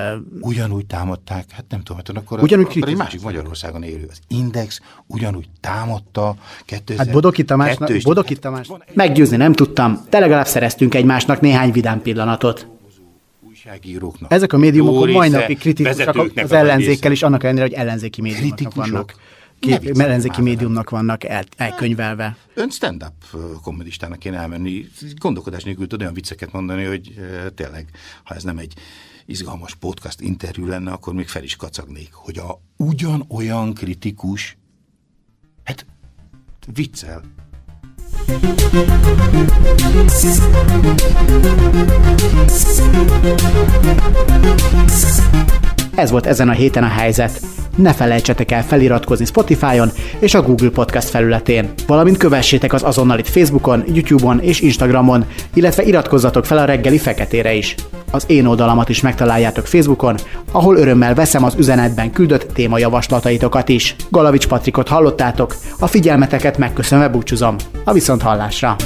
Ugyanúgy 0.41 0.87
támadták, 0.87 1.51
hát 1.51 1.65
nem 1.69 1.83
tudom, 1.83 1.97
hát 1.97 2.17
akkor, 2.17 2.43
ugyanúgy 2.43 2.67
akkor 2.67 2.89
egy 2.89 2.97
másik 2.97 3.23
Magyarországon 3.23 3.83
élő. 3.83 4.07
Az 4.11 4.19
Index 4.29 4.81
ugyanúgy 5.07 5.49
támadta 5.61 6.37
2000... 6.65 7.05
Hát 7.07 7.15
Bodoki 7.15 7.45
Tamásnak, 7.45 7.91
Bodoki 8.03 8.37
Tamás... 8.37 8.71
Meggyőzni 8.95 9.37
nem 9.37 9.53
tudtam, 9.53 10.07
de 10.11 10.19
legalább 10.19 10.47
szereztünk 10.47 10.95
egymásnak 10.95 11.41
néhány 11.41 11.73
vidám 11.73 12.03
pillanatot. 12.03 12.69
Ezek 14.29 14.53
a 14.53 14.59
médiumok 14.59 15.11
mai 15.11 15.29
napig 15.29 15.59
kritikusak 15.59 16.31
az 16.37 16.53
ellenzékkel 16.53 17.13
is, 17.13 17.23
annak 17.23 17.43
ellenére, 17.43 17.65
hogy 17.65 17.75
ellenzéki 17.75 18.21
médiumok 18.21 18.75
vannak 18.75 19.15
két 19.61 19.99
ellenzéki 19.99 20.41
médiumnak 20.41 20.91
vannak 20.91 21.25
el, 21.25 21.45
elkönyvelve. 21.57 22.37
Ön 22.55 22.71
stand-up 22.71 23.13
komedistának 23.63 24.19
kéne 24.19 24.37
elmenni, 24.37 24.89
gondolkodás 25.17 25.65
nélkül 25.65 25.87
tud 25.87 26.01
olyan 26.01 26.15
vicceket 26.15 26.53
mondani, 26.53 26.85
hogy 26.85 27.15
tényleg, 27.55 27.91
ha 28.25 28.35
ez 28.35 28.43
nem 28.43 28.59
egy 28.59 28.75
izgalmas 29.27 29.75
podcast 29.75 30.21
interjú 30.21 30.67
lenne, 30.67 30.93
akkor 30.93 31.15
még 31.15 31.29
fel 31.29 31.43
is 31.43 31.57
kacagnék, 31.57 32.13
hogy 32.13 32.39
a 32.39 32.61
ugyanolyan 32.77 33.75
kritikus, 33.75 34.57
hát 35.65 35.87
viccel. 36.75 37.23
Ez 45.95 46.11
volt 46.11 46.27
ezen 46.27 46.49
a 46.49 46.53
héten 46.53 46.83
a 46.83 46.89
helyzet. 46.89 47.41
Ne 47.77 47.93
felejtsetek 47.93 48.51
el 48.51 48.65
feliratkozni 48.65 49.25
Spotify-on 49.25 49.91
és 50.19 50.35
a 50.35 50.43
Google 50.43 50.71
Podcast 50.71 51.09
felületén, 51.09 51.73
valamint 51.87 52.17
kövessétek 52.17 52.73
az 52.73 52.83
azonnalit 52.83 53.29
Facebookon, 53.29 53.85
YouTube-on 53.93 54.41
és 54.41 54.61
Instagramon, 54.61 55.25
illetve 55.55 55.83
iratkozzatok 55.83 56.45
fel 56.45 56.59
a 56.59 56.65
reggeli 56.65 56.99
feketére 56.99 57.55
is. 57.55 57.75
Az 58.11 58.25
én 58.27 58.47
oldalamat 58.47 58.89
is 58.89 59.01
megtaláljátok 59.01 59.67
Facebookon, 59.67 60.17
ahol 60.53 60.77
örömmel 60.77 61.15
veszem 61.15 61.45
az 61.45 61.55
üzenetben 61.59 62.13
küldött 62.13 62.53
témajavaslataitokat 62.53 63.69
is. 63.69 63.97
Galavics 64.11 64.47
Patrikot 64.47 64.89
hallottátok, 64.89 65.57
a 65.79 65.87
figyelmeteket 65.87 66.59
megköszönve 66.59 67.09
búcsúzom. 67.09 67.57
A 67.85 67.93
viszont 67.93 68.23
hallásra! 68.23 68.77